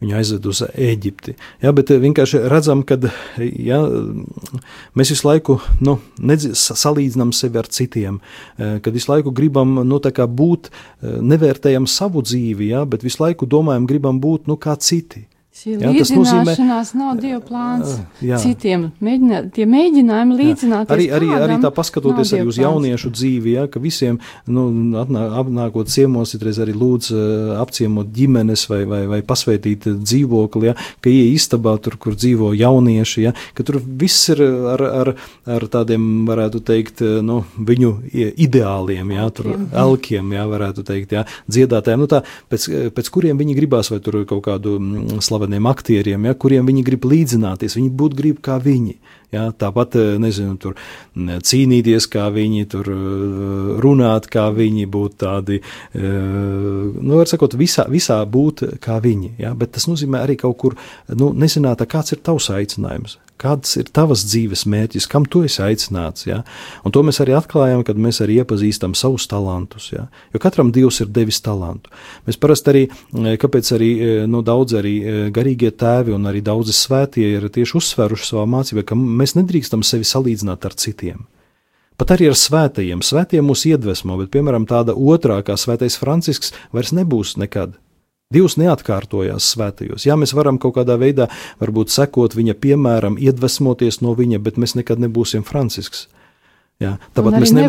Viņu 0.00 0.16
aizved 0.16 0.46
uz 0.48 0.62
Eģipti. 0.64 1.34
Ja, 1.60 1.74
bet 1.76 1.90
vienkārši 1.92 2.38
redzam, 2.48 2.80
ka 2.88 2.96
ja, 3.36 3.82
mēs 4.96 5.12
visu 5.12 5.26
laiku 5.28 5.58
nu, 5.84 5.98
nedz, 6.16 6.46
salīdzinām 6.56 7.34
sevi 7.36 7.60
ar 7.60 7.68
citiem, 7.68 8.16
kad 8.56 8.96
visu 8.96 9.12
laiku 9.12 9.34
gribam 9.36 9.76
nu, 9.84 10.00
būt, 10.40 10.70
nevērtējam 11.04 11.84
savu 11.84 12.24
dzīvi, 12.24 12.70
ja, 12.72 12.86
bet 12.88 13.04
visu 13.04 13.20
laiku 13.26 13.44
domājam, 13.44 13.84
gribam 13.90 14.22
būt 14.24 14.48
nu, 14.48 14.56
kā 14.56 14.78
citi. 14.80 15.26
Šī 15.50 15.72
jā, 15.74 15.88
līdzināšanās 15.90 16.46
nozīmē, 16.46 16.74
nav 16.94 17.16
Dieva 17.18 17.40
plāns 17.42 17.96
jā. 18.22 18.36
citiem. 18.38 18.84
Mēģinā, 19.02 19.40
tie 19.50 19.64
mēģinājumi 19.66 20.36
līdzināties. 20.38 20.92
Arī, 20.94 21.08
arī, 21.10 21.30
arī 21.34 21.56
tā 21.58 21.72
paskatoties 21.74 22.30
arī 22.36 22.44
uz 22.46 22.54
plāns. 22.54 22.60
jauniešu 22.62 23.10
dzīvi, 23.16 23.54
ja, 23.56 23.64
ka 23.66 23.82
visiem, 23.82 24.20
nu, 24.46 24.68
atnā, 25.02 25.24
apnākot 25.42 25.90
ciemos, 25.90 26.36
itreiz 26.38 26.60
arī 26.62 26.76
lūdz 26.78 27.10
apciemot 27.64 28.12
ģimenes 28.14 28.62
vai, 28.70 28.78
vai, 28.92 29.00
vai 29.10 29.18
pasveitīt 29.26 29.88
dzīvokli, 29.90 30.70
ja, 30.70 30.76
ka 31.02 31.10
ie 31.10 31.26
istabā 31.34 31.74
tur, 31.82 31.98
kur 31.98 32.14
dzīvo 32.14 32.52
jaunieši, 32.54 33.26
ja, 33.26 33.34
ka 33.58 33.66
tur 33.66 33.80
viss 33.82 34.30
ir 34.30 34.44
ar, 34.46 34.86
ar, 35.02 35.12
ar 35.50 35.68
tādiem, 35.74 36.06
varētu 36.30 36.62
teikt, 36.70 37.02
nu, 37.26 37.40
viņu 37.58 37.92
ideāliem, 38.30 39.16
ja, 39.18 39.26
tur 39.34 39.50
elkiem, 39.58 40.30
ja, 40.38 40.46
varētu 40.54 40.86
teikt, 40.94 41.18
ja, 41.18 41.26
dziedātājiem, 41.50 42.06
nu 42.06 42.10
tā, 42.14 42.22
pēc, 42.54 42.70
pēc 42.94 43.12
kuriem 43.18 43.42
viņi 43.42 43.58
gribās, 43.58 43.90
vai 43.90 43.98
tur 43.98 44.22
kaut 44.30 44.46
kādu 44.46 44.78
slavenu 45.18 45.39
slaveniem 45.40 45.66
aktieriem, 45.66 46.26
ja, 46.28 46.34
kuriem 46.34 46.66
viņi 46.68 46.84
grib 46.84 47.06
līdzināties, 47.08 47.76
viņi 47.78 47.90
būt 47.96 48.16
grib 48.18 48.40
kā 48.44 48.60
viņi. 48.60 48.98
Ja, 49.32 49.52
tāpat, 49.52 49.94
eh, 49.94 50.18
nezinu, 50.18 50.58
tur 50.58 50.74
cīnīties 51.14 52.08
kā 52.10 52.26
viņi, 52.34 52.66
tur 52.68 52.84
eh, 52.90 53.80
runāt 53.80 54.26
kā 54.28 54.50
viņi, 54.50 54.86
būt 54.90 55.16
tādi, 55.22 55.60
eh, 55.94 56.00
nu, 56.02 57.16
var 57.16 57.26
sakot, 57.26 57.54
visā, 57.54 57.86
visā 57.88 58.18
būt 58.26 58.80
kā 58.80 59.00
viņi. 59.00 59.38
Ja, 59.38 59.54
bet 59.54 59.72
tas 59.72 59.86
nozīmē 59.86 60.26
arī 60.26 60.36
kaut 60.36 60.58
kur, 60.58 60.76
nu, 61.08 61.32
nezināt, 61.32 61.78
kāds 61.86 62.12
ir 62.12 62.18
tavs 62.18 62.50
aicinājums, 62.50 63.18
Kāds 63.40 63.72
ir 63.80 63.88
tavs 63.88 64.26
dzīves 64.28 64.66
mērķis, 64.68 65.06
kam 65.08 65.24
tu 65.24 65.42
esi 65.46 65.62
aicināts? 65.64 66.26
Ja? 66.28 66.42
Un 66.84 66.92
to 66.92 67.00
mēs 67.06 67.22
arī 67.24 67.32
atklājam, 67.38 67.82
kad 67.88 67.96
mēs 67.96 68.20
arī 68.20 68.40
iepazīstam 68.42 68.92
savus 68.98 69.24
talantus. 69.30 69.90
Ja? 69.94 70.06
Jo 70.34 70.42
katram 70.42 70.72
Dievs 70.76 71.00
ir 71.00 71.08
devis 71.08 71.40
talantu. 71.44 71.92
Mēs 72.28 72.36
parasti 72.40 72.72
arī, 72.74 72.84
e, 72.86 73.34
kāpēc 73.40 73.72
arī 73.78 73.90
nu, 74.28 74.44
daudz 74.44 74.76
arī 74.82 74.94
e, 75.00 75.18
garīgie 75.32 75.72
tēvi 75.72 76.12
un 76.16 76.28
arī 76.28 76.44
daudzi 76.44 76.76
svētie 76.76 77.26
ir 77.38 77.48
tieši 77.48 77.78
uzsvēruši 77.80 78.32
savā 78.34 78.46
mācībā, 78.58 78.84
ka 78.84 78.98
mēs 78.98 79.38
nedrīkstam 79.40 79.84
sevi 79.86 80.08
salīdzināt 80.08 80.68
ar 80.68 80.76
citiem. 80.76 81.24
Pat 82.00 82.14
arī 82.14 82.30
ar 82.30 82.36
svētajiem. 82.38 83.02
Svētie 83.04 83.42
mūs 83.44 83.66
iedvesmo, 83.68 84.16
bet, 84.22 84.30
piemēram, 84.32 84.64
tāda 84.68 84.94
otrā, 84.96 85.42
kā 85.44 85.56
svētais 85.60 85.98
Francisks, 86.00 86.54
vairs 86.72 86.94
nebūs 86.96 87.34
nekad. 87.40 87.74
Dievs 88.30 88.54
neatkārtojās 88.60 89.42
svētajos. 89.56 90.04
Jā, 90.06 90.14
mēs 90.14 90.30
varam 90.38 90.54
kaut 90.62 90.76
kādā 90.76 90.94
veidā, 91.00 91.24
varbūt 91.58 91.90
sekot 91.90 92.36
viņa 92.38 92.54
piemēram, 92.62 93.16
iedvesmoties 93.18 93.98
no 94.06 94.12
viņa, 94.14 94.38
bet 94.38 94.54
mēs 94.54 94.76
nekad 94.78 95.02
nebūsim 95.02 95.42
Francisks. 95.48 96.04
Jā, 96.78 96.92
tāpat 97.10 97.40
mēs, 97.42 97.50
ne, 97.52 97.66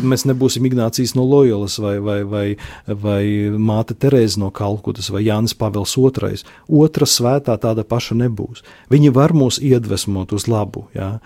mēs 0.00 0.24
nebūsim 0.24 0.64
Ignācijas 0.64 1.12
no 1.12 1.26
Loyolas 1.28 1.76
vai, 1.78 1.98
vai, 2.00 2.16
vai, 2.24 2.46
vai 2.88 3.20
Māte 3.60 3.92
Terēza 4.00 4.40
no 4.40 4.48
Kalkutas 4.48 5.12
vai 5.12 5.26
Jānis 5.26 5.52
Pāvils 5.60 5.92
II. 6.00 6.40
Otra 6.80 7.04
svētā 7.04 7.58
tāda 7.60 7.84
paša 7.84 8.16
nebūs. 8.24 8.64
Viņi 8.88 9.12
var 9.12 9.36
mūs 9.36 9.60
iedvesmot 9.60 10.32
uz 10.32 10.48
labu, 10.48 10.88
jā, 10.96 11.18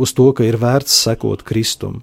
uz 0.00 0.16
to, 0.16 0.32
ka 0.32 0.48
ir 0.48 0.56
vērts 0.64 0.96
sekot 1.04 1.44
Kristum. 1.44 2.00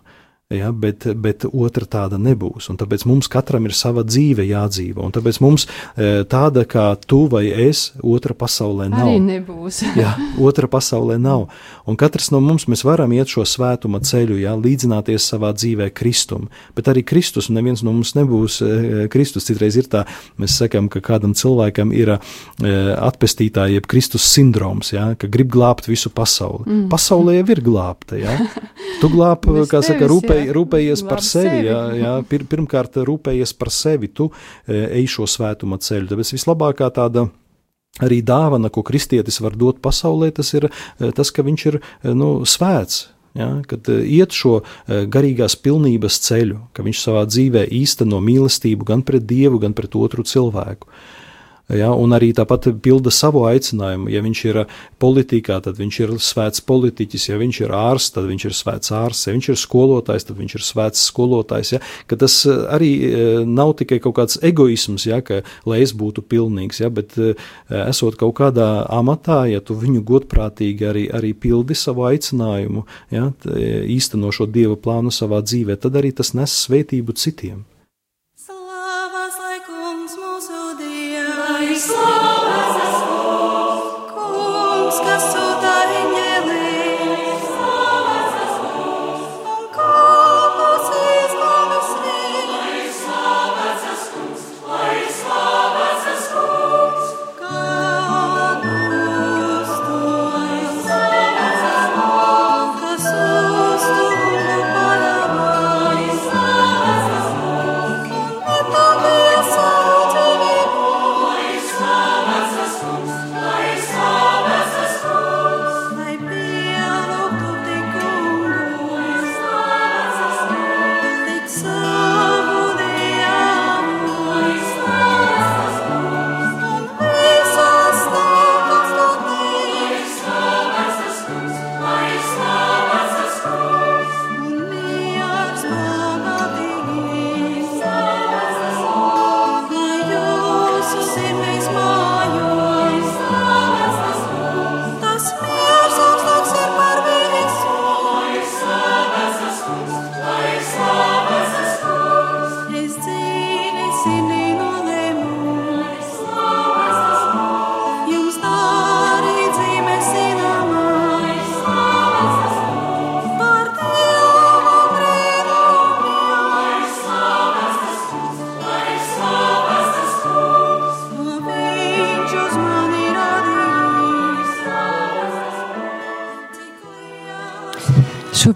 Ja, 0.52 0.72
bet, 0.76 1.06
bet 1.16 1.46
otra 1.48 1.88
tāda 1.88 2.18
nebūs. 2.20 2.68
Un 2.72 2.78
tāpēc 2.80 3.06
mums 3.08 3.30
katram 3.32 3.68
ir 3.70 3.76
sava 3.78 4.04
dzīve 4.04 4.44
jādzīvo. 4.50 5.00
Un 5.06 5.14
tāpēc 5.16 5.40
mums 5.44 5.64
e, 5.66 6.26
tāda 6.28 6.66
kā 6.68 6.90
tu 7.08 7.24
vai 7.32 7.46
es, 7.70 7.92
otra 8.04 8.36
pasaulē 8.36 8.90
nav. 8.92 9.08
Arī 9.08 9.22
nebūs. 9.24 9.82
jā, 10.02 10.12
otra 10.44 10.68
pasaulē 10.72 11.16
nav. 11.22 11.48
Un 11.88 12.00
katrs 12.00 12.32
no 12.36 12.42
mums 12.44 12.68
mēs 12.72 12.84
varam 12.88 13.14
iet 13.16 13.32
šo 13.32 13.46
svētuma 13.48 14.02
ceļu, 14.04 14.42
jā, 14.44 14.56
līdzināties 14.60 15.30
savā 15.32 15.54
dzīvē 15.56 15.88
Kristum. 15.96 16.50
Bet 16.76 16.92
arī 16.92 17.06
Kristus, 17.08 17.48
un 17.48 17.60
neviens 17.62 17.86
no 17.88 17.96
mums 17.96 18.12
nebūs 18.20 18.60
e, 18.66 19.08
Kristus. 19.14 19.48
Citreiz 19.48 19.80
ir 19.80 19.88
tā, 19.92 20.04
mēs 20.42 20.60
sakam, 20.60 20.92
ka 20.92 21.00
kādam 21.06 21.38
cilvēkam 21.38 21.96
ir 21.96 22.18
e, 22.18 22.20
atpestītāja, 22.98 23.78
jeb 23.78 23.88
Kristus 23.92 24.28
sindroms, 24.28 24.92
jā, 24.98 25.14
ka 25.16 25.32
grib 25.32 25.52
glābt 25.54 25.88
visu 25.88 26.12
pasauli. 26.12 26.68
Mm. 26.68 26.86
Pasaulē 26.92 27.40
jau 27.40 27.48
ir 27.56 27.64
glābta. 27.72 28.20
Jā. 28.20 28.36
Tu 29.02 29.08
glāb, 29.10 29.48
kā 29.66 29.80
saka, 29.82 30.06
rūpē 30.06 30.36
rūpēj, 30.42 30.56
rūpējies 30.58 31.04
par 31.10 31.24
sevi. 31.26 31.50
sevi. 31.50 31.68
Jā, 31.70 31.82
jā, 32.00 32.16
pir, 32.28 32.46
pirmkārt, 32.50 32.98
rūpējies 33.08 33.54
par 33.60 33.72
sevi, 33.74 34.10
tu 34.10 34.32
e, 34.32 34.82
ej 35.02 35.08
šo 35.16 35.30
svētuma 35.30 35.80
ceļu. 35.82 36.10
Tāpēc 36.12 36.36
vislabākā 36.38 36.92
tāda. 36.98 37.30
Arī 38.00 38.22
dāvana, 38.24 38.70
ko 38.72 38.86
kristietis 38.88 39.42
var 39.44 39.58
dot 39.60 39.82
pasaulē, 39.84 40.30
tas 40.32 40.54
ir 40.56 40.70
e, 40.70 41.10
tas, 41.12 41.28
ka 41.28 41.44
viņš 41.44 41.66
ir 41.68 41.82
e, 41.82 42.14
nu, 42.16 42.38
svēts, 42.48 43.10
Ja, 43.32 43.62
kad 43.64 43.88
iet 43.88 44.34
šo 44.36 44.58
garīgās 45.08 45.54
pilnības 45.64 46.18
ceļu, 46.26 46.58
ka 46.76 46.84
viņš 46.84 47.00
savā 47.00 47.22
dzīvē 47.30 47.62
īsteno 47.78 48.20
mīlestību 48.20 48.84
gan 48.90 49.06
pret 49.08 49.24
Dievu, 49.24 49.62
gan 49.64 49.72
pret 49.72 49.96
otru 49.96 50.26
cilvēku. 50.28 50.90
Ja, 51.72 51.92
un 51.96 52.12
arī 52.16 52.32
tāpat 52.36 52.68
pilda 52.84 53.12
savu 53.14 53.46
aicinājumu. 53.48 54.10
Ja 54.12 54.22
viņš 54.24 54.42
ir 54.50 54.60
politikā, 55.02 55.62
tad 55.64 55.80
viņš 55.80 56.00
ir 56.04 56.14
svēts 56.20 56.64
politiķis, 56.68 57.30
ja 57.30 57.40
viņš 57.40 57.62
ir 57.64 57.74
ārsts, 57.76 58.16
tad 58.18 58.28
viņš 58.28 58.46
ir 58.50 58.56
svēts 58.58 58.92
ārsts, 58.96 59.28
ja 59.28 59.36
viņš 59.36 59.50
ir 59.54 59.60
skolotājs, 59.62 60.28
tad 60.28 60.40
viņš 60.42 60.58
ir 60.58 60.66
svēts 60.68 61.06
skolotājs. 61.08 61.74
Ja, 61.78 61.82
tas 62.12 62.38
eh, 62.46 62.62
arī 62.76 62.92
eh, 63.08 63.32
nav 63.48 63.76
tikai 63.80 64.02
kaut 64.04 64.18
kāds 64.20 64.40
egoisms, 64.44 65.08
ja, 65.08 65.22
ka, 65.26 65.42
lai 65.70 65.82
es 65.86 65.96
būtu 65.96 66.26
pilnīgs, 66.28 66.84
ja, 66.84 66.92
bet 66.92 67.16
eh, 67.22 67.50
esot 67.86 68.20
kaut 68.20 68.36
kādā 68.42 68.70
amatā, 68.92 69.46
ja 69.52 69.64
tu 69.64 69.78
viņu 69.80 70.04
godprātīgi 70.08 70.92
arī, 70.92 71.08
arī 71.08 71.34
pildi 71.38 71.78
savu 71.78 72.10
aicinājumu, 72.12 72.86
ja, 73.16 73.30
īsteno 73.88 74.32
šo 74.36 74.50
dieva 74.52 74.76
plānu 74.76 75.14
savā 75.14 75.40
dzīvē, 75.46 75.80
tad 75.80 76.00
arī 76.00 76.12
tas 76.16 76.36
nes 76.36 76.62
svētību 76.66 77.16
citiem. 77.16 77.62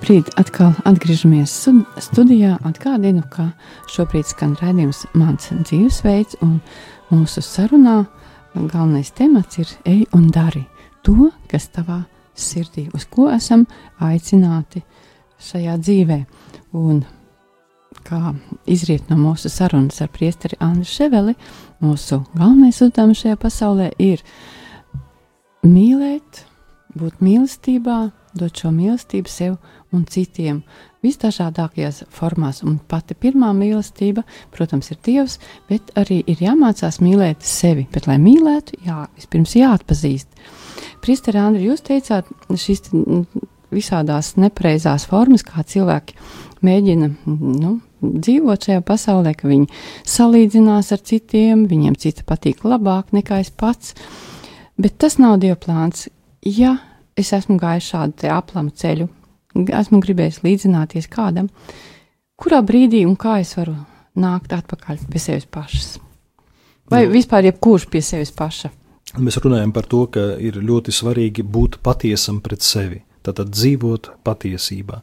Šobrīd 0.06 0.36
atkal 0.38 0.76
atgriežamies 0.86 1.50
studijā. 2.06 2.60
Atgādinu, 2.70 3.24
ka 3.26 3.48
šobrīd 3.90 4.28
skan 4.30 4.52
raidījums 4.60 5.00
Mans 5.18 5.48
dzīvesveids, 5.50 6.36
un 6.46 6.60
mūsu 7.10 7.42
sarunā 7.42 8.04
galvenais 8.54 9.10
temats 9.18 9.58
ir 9.58 9.72
ej 9.90 10.04
un 10.14 10.28
dari 10.30 10.62
to, 11.02 11.32
kas 11.50 11.72
tavā 11.74 12.04
sirdī, 12.38 12.84
uz 12.94 13.08
ko 13.10 13.32
esam 13.34 13.64
aicināti 13.98 14.84
šajā 15.42 15.74
dzīvē. 15.82 16.20
Un 16.78 17.00
kā 18.06 18.36
izriet 18.70 19.10
no 19.10 19.18
mūsu 19.24 19.50
sarunas 19.50 20.04
ar 20.06 20.12
priesteri 20.14 20.60
Andru 20.62 20.86
Ševeli, 20.86 21.34
mūsu 21.82 22.20
galvenais 22.36 22.78
uzdevums 22.86 23.24
šajā 23.24 23.40
pasaulē 23.42 23.90
ir 23.98 24.22
mīlēt, 25.66 26.44
būt 26.94 27.26
mīlestībā, 27.26 27.98
dot 28.36 28.60
šo 28.60 28.72
mīlestību 28.76 29.32
sev 29.32 29.58
un 29.96 30.04
citiem 30.12 30.62
visdažādākajās 31.06 32.04
formās. 32.14 32.62
Un 32.66 32.78
pati 32.92 33.18
pirmā 33.18 33.52
mīlestība, 33.56 34.26
protams, 34.54 34.92
ir 34.92 35.02
Dievs, 35.06 35.40
bet 35.70 35.94
arī 36.00 36.22
ir 36.28 36.44
jāmācās 36.44 37.02
mīlēt 37.04 37.46
sevi. 37.46 37.88
Bet, 37.94 38.10
lai 38.10 38.18
mīlētu, 38.22 38.82
jā, 38.86 39.06
vispirms 39.18 39.56
jāatpazīst. 39.60 40.46
Pristeri 41.06 41.42
Andri, 41.42 41.68
jūs 41.70 41.86
teicāt, 41.86 42.30
šīs 42.50 42.90
visādās 43.76 44.36
nepareizās 44.40 45.08
formas, 45.10 45.44
kā 45.46 45.64
cilvēki 45.68 46.18
mēģina 46.66 47.12
nu, 47.26 47.76
dzīvot 48.02 48.68
šajā 48.68 48.84
pasaulē, 48.86 49.36
ka 49.38 49.50
viņi 49.50 49.70
salīdzinās 50.16 50.92
ar 50.96 51.04
citiem, 51.10 51.66
viņiem 51.70 51.98
cita 52.00 52.26
patīk 52.28 52.66
labāk 52.68 53.14
nekā 53.16 53.42
es 53.44 53.52
pats. 53.52 53.96
Bet 54.78 54.98
tas 55.00 55.20
nav 55.22 55.40
Dieva 55.44 55.58
plāns. 55.60 56.10
Ja 56.46 56.76
es 57.18 57.32
esmu 57.34 57.58
gājis 57.60 57.88
šādu 57.94 58.30
aplamu 58.34 58.74
ceļu, 58.76 59.08
esmu 59.56 60.02
gribējis 60.04 60.42
līdzināties 60.46 61.10
kādam, 61.12 61.50
kurā 62.40 62.62
brīdī 62.66 63.06
un 63.08 63.16
kā 63.20 63.40
es 63.44 63.56
varu 63.58 63.76
nākt 64.20 64.54
atpakaļ 64.56 65.06
pie 65.12 65.22
sevis 65.22 65.48
pašas. 65.52 65.96
Vai 66.92 67.06
nu, 67.06 67.16
vispār 67.16 67.48
jebkurš 67.50 67.88
pie 67.90 68.02
sevis 68.06 68.34
paša? 68.36 68.72
Mēs 69.22 69.40
runājam 69.42 69.72
par 69.74 69.88
to, 69.90 70.06
ka 70.12 70.34
ir 70.42 70.60
ļoti 70.62 70.94
svarīgi 70.94 71.46
būt 71.46 71.80
patiesam 71.86 72.42
pret 72.44 72.66
sevi. 72.66 73.02
Tātad 73.26 73.52
dzīvot 73.54 74.12
patiesībā. 74.26 75.02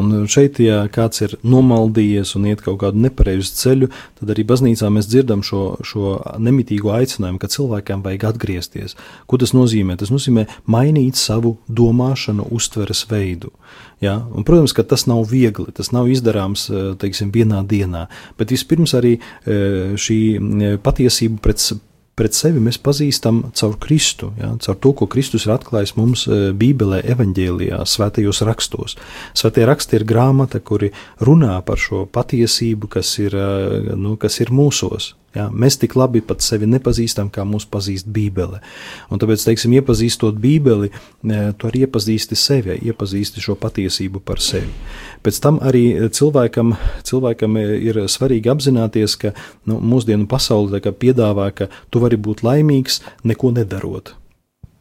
Un 0.00 0.26
šeit, 0.30 0.60
ja 0.62 0.82
kāds 0.92 1.24
ir 1.24 1.36
nomaldījies 1.46 2.34
un 2.38 2.48
iet 2.50 2.64
kaut 2.64 2.80
kādu 2.82 3.00
nepareizu 3.04 3.54
ceļu, 3.58 3.90
tad 4.20 4.34
arī 4.34 4.44
baznīcā 4.48 4.90
mēs 4.92 5.08
dzirdam 5.10 5.44
šo, 5.46 5.62
šo 5.86 6.16
nemitīgo 6.42 6.92
aicinājumu, 6.96 7.40
ka 7.42 7.50
cilvēkam 7.52 8.04
vajag 8.04 8.28
atgriezties. 8.32 8.96
Ko 9.26 9.40
tas 9.40 9.54
nozīmē? 9.56 9.96
Tas 10.00 10.12
nozīmē 10.12 10.46
mainīt 10.70 11.20
savu 11.20 11.56
domāšanu, 11.68 12.48
uztveres 12.52 13.06
veidu. 13.10 13.52
Ja? 14.02 14.18
Un, 14.34 14.44
protams, 14.44 14.74
ka 14.76 14.84
tas 14.86 15.06
nav 15.10 15.24
viegli, 15.30 15.72
tas 15.74 15.92
nav 15.94 16.10
izdarāms 16.12 16.68
teiksim, 17.00 17.32
vienā 17.34 17.62
dienā, 17.68 18.06
bet 18.38 18.52
vispirms 18.54 18.96
arī 18.98 19.16
eh, 19.18 19.94
šī 19.98 20.18
eh, 20.36 20.76
patiesība 20.82 21.40
pret 21.42 21.62
pret 22.18 22.36
sevi 22.36 22.60
mēs 22.62 22.78
pazīstam 22.82 23.40
caur 23.56 23.78
Kristu, 23.80 24.32
ja, 24.40 24.52
caur 24.64 24.78
to, 24.82 24.92
ko 24.98 25.08
Kristus 25.10 25.46
ir 25.46 25.54
atklājis 25.56 25.94
mums 25.96 26.26
e, 26.26 26.40
Bībelē, 26.56 27.02
evaņģēlijā, 27.14 27.80
svētajos 27.88 28.42
rakstos. 28.48 28.98
Svētie 29.38 29.66
raksti 29.68 29.98
ir 29.98 30.06
grāmata, 30.08 30.60
kuri 30.60 30.92
runā 31.24 31.56
par 31.66 31.80
šo 31.80 32.04
patiesību, 32.12 32.92
kas 32.98 33.16
ir, 33.22 33.36
e, 33.36 33.96
nu, 33.96 34.18
kas 34.20 34.40
ir 34.44 34.52
mūsos. 34.54 35.12
Ja, 35.32 35.46
mēs 35.48 35.78
tik 35.80 35.94
labi 35.96 36.20
pat 36.20 36.44
sevi 36.44 36.66
nepazīstam, 36.68 37.30
kā 37.32 37.46
mūs 37.48 37.64
pazīst 37.72 38.08
Bībele. 38.12 38.60
Un 39.08 39.20
tāpēc, 39.22 39.46
teiksim, 39.46 39.72
iepazīstot 39.80 40.36
Bībeli, 40.42 40.90
e, 40.92 41.40
tu 41.56 41.70
arī 41.70 41.86
iepazīsti 41.86 42.36
sevi, 42.36 42.76
iepazīsti 42.90 43.40
šo 43.40 43.56
patiesību 43.60 44.20
par 44.20 44.42
sevi. 44.44 44.68
Pēc 45.24 45.40
tam 45.40 45.60
arī 45.64 45.86
cilvēkam, 46.12 46.76
cilvēkam 47.08 47.56
ir 47.62 48.04
svarīgi 48.12 48.52
apzināties, 48.52 49.16
ka 49.24 49.32
nu, 49.64 49.80
mūsdienu 49.80 50.28
pasaule 50.28 50.82
piedāvā, 50.82 51.48
ka 51.56 51.70
tu 51.88 52.04
vari 52.04 52.20
būt 52.20 52.44
laimīgs, 52.44 53.00
neko 53.24 53.54
nedarot. 53.56 54.18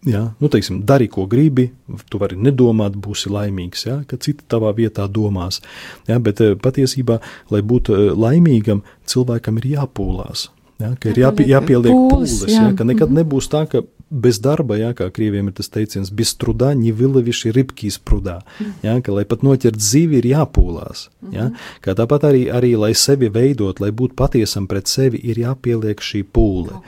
Ja? 0.05 0.31
Nu, 0.41 0.49
teiksim, 0.49 0.81
dari, 0.85 1.05
ko 1.11 1.27
gribi, 1.29 1.67
tu 2.09 2.17
vari 2.21 2.37
nedomāt, 2.39 2.95
būsi 2.97 3.29
laimīgs, 3.29 3.85
ja? 3.85 3.99
ka 4.09 4.17
citi 4.17 4.45
tavā 4.49 4.73
vietā 4.77 5.05
domās. 5.05 5.61
Ja? 6.09 6.17
Bet 6.23 6.41
eh, 6.41 6.55
patiesībā, 6.57 7.19
lai 7.53 7.61
būtu 7.61 7.97
eh, 7.97 8.09
laimīgam, 8.17 8.81
cilvēkam 9.05 9.61
ir 9.61 9.69
jāpūlās. 9.75 10.49
Ja, 10.81 10.95
ka 10.97 11.11
ir 11.11 11.19
jāpie, 11.21 11.45
jāpieliek 11.51 11.93
pūles, 11.93 12.39
jā. 12.49 12.57
Ja, 12.57 12.69
ka 12.73 12.87
nekad 12.87 13.11
mhm. 13.11 13.19
nebūs 13.21 13.51
tā, 13.53 13.67
ka 13.69 13.83
bez 14.11 14.41
darba, 14.43 14.75
ja, 14.75 14.91
kā 14.97 15.07
krieviem 15.13 15.47
ir 15.49 15.55
tas 15.55 15.71
teiciens, 15.71 16.11
bez 16.11 16.33
trudā, 16.39 16.73
ņivileviši 16.75 17.53
ribkīs 17.55 17.97
prudā. 18.03 18.41
Mhm. 18.59 18.71
Ja, 18.83 18.95
ka, 19.01 19.15
lai 19.15 19.23
pat 19.25 19.45
noķert 19.47 19.79
dzīvi, 19.79 20.19
ir 20.19 20.27
jāpūlās. 20.33 21.07
Ja, 21.31 21.47
mhm. 21.47 21.69
kā 21.85 21.95
tāpat 21.97 22.27
arī, 22.31 22.43
arī, 22.51 22.73
lai 22.79 22.91
sevi 22.97 23.31
veidot, 23.31 23.79
lai 23.79 23.91
būtu 23.95 24.17
patiesam 24.19 24.67
pret 24.67 24.91
sevi, 24.91 25.21
ir 25.31 25.39
jāpieliek 25.41 26.03
šī 26.03 26.23
pūle. 26.27 26.81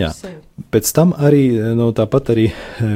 Jā. 0.00 0.12
Pēc 0.72 0.92
tam 0.96 1.12
arī, 1.20 1.44
no, 1.76 1.90
tāpat 1.96 2.32
arī, 2.32 2.46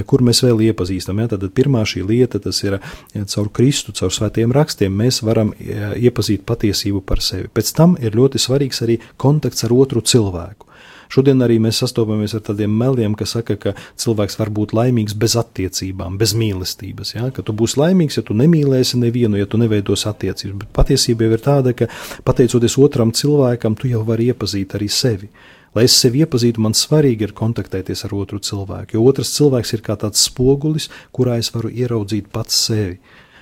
kur 0.09 0.25
mēs 0.25 0.41
vēl 0.47 0.65
iepazīstam, 0.71 1.21
ja, 1.21 1.29
tad 1.35 1.45
pirmā 1.57 1.85
šī 1.89 2.05
lieta, 2.09 2.41
tas 2.41 2.63
ir 2.65 2.79
ja, 2.79 3.27
caur 3.35 3.53
Kristu, 3.53 3.93
caur 3.97 4.15
svētiem 4.15 4.55
rakstiem, 4.57 4.95
mēs 4.97 5.21
varam 5.27 5.53
ja, 5.61 5.93
iepazīt 5.99 6.47
patiesību 6.49 7.05
par 7.05 7.21
sevi. 7.25 7.51
Pēc 7.53 7.75
tam 7.77 7.99
ir 8.01 8.17
ļoti 8.17 8.41
svarīgs 8.41 8.85
arī 8.87 9.01
kontakts 9.21 9.69
ar 9.69 9.77
otru 9.77 10.01
cilvēku. 10.01 10.70
Šodien 11.11 11.43
arī 11.43 11.57
mēs 11.63 11.81
sastopamies 11.83 12.37
ar 12.39 12.45
tādiem 12.47 12.71
meliem, 12.71 13.17
kas 13.19 13.35
saka, 13.35 13.57
ka 13.59 13.73
cilvēks 13.99 14.39
var 14.39 14.53
būt 14.55 14.75
laimīgs 14.79 15.17
bez 15.19 15.35
attiecībām, 15.41 16.19
bez 16.21 16.37
mīlestības. 16.39 17.15
Ja? 17.17 17.31
Ka 17.35 17.43
tu 17.47 17.55
būsi 17.57 17.81
laimīgs, 17.81 18.21
ja 18.21 18.27
tu 18.27 18.37
nemīlēsi 18.39 19.01
nevienu, 19.03 19.41
ja 19.41 19.49
tu 19.51 19.59
neveidos 19.59 20.07
attiecības. 20.07 20.61
Bet 20.63 20.75
patiesība 20.77 21.27
jau 21.27 21.35
ir 21.35 21.43
tāda, 21.43 21.75
ka 21.75 21.91
pateicoties 22.27 22.79
otram 22.79 23.11
cilvēkam, 23.11 23.75
tu 23.75 23.91
jau 23.91 24.05
vari 24.07 24.31
iepazīt 24.31 24.79
arī 24.79 24.87
sevi. 24.87 25.33
Lai 25.75 25.87
es 25.87 25.95
sevi 25.99 26.25
iepazītu, 26.25 26.63
man 26.63 26.75
svarīgi 26.75 27.29
ir 27.29 27.35
kontaktēties 27.39 28.03
ar 28.07 28.15
otru 28.19 28.41
cilvēku, 28.43 28.97
jo 28.97 29.05
otrs 29.07 29.31
cilvēks 29.37 29.77
ir 29.77 29.85
kā 29.87 29.95
tāds 29.99 30.25
spogulis, 30.27 30.89
kurā 31.15 31.37
es 31.39 31.53
varu 31.55 31.71
ieraudzīt 31.71 32.31
pats 32.35 32.57
sevi. 32.67 32.99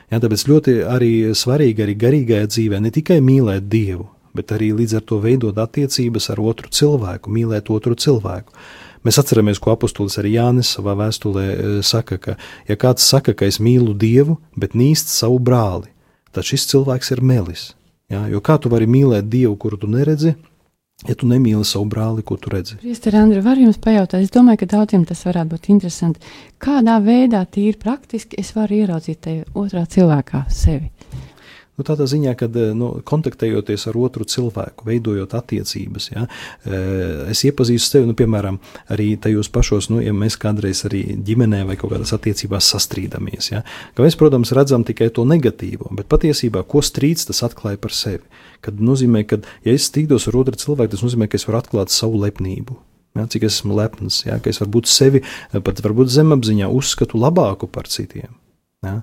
Ja, 0.08 0.20
tāpēc 0.20 0.44
ļoti 0.48 0.74
arī 0.88 1.12
svarīgi 1.36 1.84
arī 1.84 1.94
garīgajā 2.00 2.48
dzīvē 2.52 2.80
ne 2.84 2.92
tikai 2.92 3.18
mīlēt 3.24 3.68
Dievu, 3.72 4.08
bet 4.38 4.54
arī 4.54 4.70
līdz 4.78 5.00
ar 5.00 5.06
to 5.08 5.18
veidot 5.22 5.58
attiecības 5.58 6.30
ar 6.34 6.42
otru 6.42 6.70
cilvēku, 6.70 7.32
mīlēt 7.34 7.72
otru 7.74 7.98
cilvēku. 7.98 8.54
Mēs 9.06 9.18
atceramies, 9.20 9.60
ko 9.62 9.72
apustulis 9.74 10.18
arī 10.20 10.34
Jānis 10.36 10.72
savā 10.74 10.96
vēstulē 10.98 11.44
e, 11.48 11.70
saka, 11.86 12.18
ka, 12.22 12.34
ja 12.68 12.76
kāds 12.80 13.06
saka, 13.06 13.34
ka 13.34 13.46
es 13.46 13.60
mīlu 13.62 13.94
Dievu, 13.98 14.38
bet 14.58 14.74
nīst 14.78 15.12
savu 15.12 15.38
brāli, 15.42 15.90
tad 16.34 16.46
šis 16.48 16.66
cilvēks 16.72 17.14
ir 17.14 17.22
melis. 17.22 17.72
Ja? 18.10 18.26
Jo 18.30 18.42
kā 18.44 18.58
tu 18.58 18.72
vari 18.72 18.88
mīlēt 18.90 19.30
Dievu, 19.30 19.54
kuru 19.60 19.78
tu 19.80 19.90
neredzi, 19.90 20.34
ja 21.06 21.14
tu 21.14 21.28
nemīli 21.30 21.62
savu 21.68 21.86
brāli, 21.92 22.24
ko 22.26 22.36
tu 22.40 22.50
redzi. 22.52 22.80
Priester 22.82 23.14
Andri, 23.20 23.40
var 23.44 23.60
jums 23.60 23.78
pajautāt, 23.82 24.24
es 24.24 24.34
domāju, 24.34 24.64
ka 24.64 24.72
daudziem 24.74 25.06
tas 25.06 25.22
varētu 25.28 25.54
būt 25.54 25.70
interesanti. 25.74 26.34
Kādā 26.58 26.98
veidā 27.04 27.44
tīri 27.46 27.78
praktiski 27.78 28.40
es 28.42 28.50
varu 28.56 28.82
ieraudzīt 28.82 29.22
te 29.22 29.38
otrā 29.54 29.86
cilvēkā 29.86 30.46
sevi? 30.50 30.90
Nu, 31.78 31.84
tādā 31.86 32.08
ziņā, 32.10 32.32
ka 32.34 32.48
eh, 32.50 32.72
nu, 32.74 32.90
kontaktējoties 33.06 33.86
ar 33.86 33.98
otru 34.02 34.26
cilvēku, 34.26 34.82
veidojot 34.88 35.36
attiecības, 35.38 36.08
ja, 36.10 36.24
eh, 36.66 37.28
es 37.30 37.44
iepazīstu 37.46 37.92
tevi, 37.94 38.08
nu, 38.10 38.16
piemēram, 38.18 38.58
arī 38.90 39.12
tajos 39.22 39.50
pašos, 39.54 39.86
nu, 39.92 40.00
ja 40.02 40.10
mēs 40.16 40.34
kādreiz 40.42 40.82
arī 40.88 41.04
ģimenē 41.28 41.62
vai 41.68 41.76
kaut 41.78 41.94
kādās 41.94 42.10
attiecībās 42.16 42.72
sastrīdamies. 42.74 43.52
Ja, 43.52 43.62
ka 43.94 44.02
mēs, 44.02 44.18
protams, 44.18 44.50
redzam 44.58 44.82
tikai 44.88 45.12
to 45.14 45.22
negatīvo, 45.28 45.92
bet 45.94 46.10
patiesībā, 46.10 46.64
ko 46.66 46.82
strīds 46.82 47.30
tas 47.30 47.44
atklāja 47.46 47.78
par 47.78 47.94
sevi. 47.94 48.26
Kad 48.64 48.82
nozīmē, 48.82 49.22
ka, 49.30 49.38
ja 49.62 49.76
es 49.78 49.86
strīdos 49.86 50.26
ar 50.26 50.40
otru 50.42 50.58
cilvēku, 50.58 50.96
tas 50.96 51.06
nozīmē, 51.06 51.30
ka 51.30 51.38
es 51.38 51.46
varu 51.46 51.62
atklāt 51.62 51.94
savu 51.94 52.18
lepnību. 52.24 52.74
Ja, 53.14 53.24
cik 53.30 53.46
esmu 53.46 53.78
lepns, 53.78 54.24
ja, 54.26 54.36
ka 54.42 54.50
es 54.50 54.58
varbūt 54.62 54.90
sevi 54.90 55.22
pat 55.54 55.80
varbūt 55.82 56.10
zemapziņā 56.10 56.68
uzskatu 56.74 57.22
labāku 57.22 57.70
par 57.70 57.86
citiem. 57.90 58.34
Ja? 58.86 59.00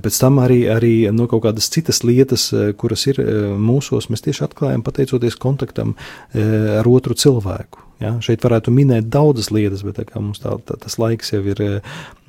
Pēc 0.00 0.16
tam 0.16 0.38
arī, 0.40 0.62
arī 0.72 0.92
no 1.12 1.26
kaut 1.28 1.42
kādas 1.44 1.68
citas 1.72 2.00
lietas, 2.08 2.46
kuras 2.80 3.04
ir 3.10 3.20
mūsos, 3.60 4.08
mēs 4.08 4.24
tieši 4.24 4.46
atklājam 4.46 4.84
pateicoties 4.86 5.36
kontaktam 5.40 5.92
ar 6.32 6.88
otru 6.88 7.12
cilvēku. 7.12 7.82
Ja? 8.00 8.14
Šeit 8.24 8.44
varētu 8.44 8.72
minēt 8.72 9.10
daudzas 9.12 9.50
lietas, 9.52 9.84
bet 9.84 10.00
tā 10.00 10.22
mums 10.22 10.40
tā, 10.40 10.56
tā, 10.64 10.78
tas 10.80 10.96
laiks 10.96 11.34
jau 11.34 11.42
ir 11.44 11.60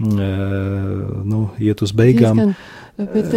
nu, 0.04 1.46
iet 1.64 1.86
uz 1.86 1.96
beigām. 1.96 2.44
Diezgan 2.44 2.84
Bet, 2.98 3.34